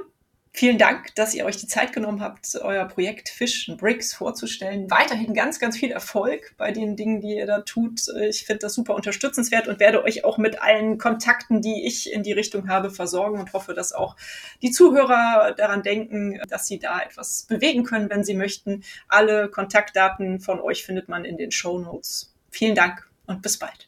[0.55, 4.89] Vielen Dank, dass ihr euch die Zeit genommen habt, euer Projekt Fish and Bricks vorzustellen.
[4.91, 8.01] Weiterhin ganz, ganz viel Erfolg bei den Dingen, die ihr da tut.
[8.29, 12.21] Ich finde das super unterstützenswert und werde euch auch mit allen Kontakten, die ich in
[12.21, 14.15] die Richtung habe, versorgen und hoffe, dass auch
[14.61, 18.83] die Zuhörer daran denken, dass sie da etwas bewegen können, wenn sie möchten.
[19.07, 22.31] Alle Kontaktdaten von euch findet man in den Show Notes.
[22.51, 23.87] Vielen Dank und bis bald.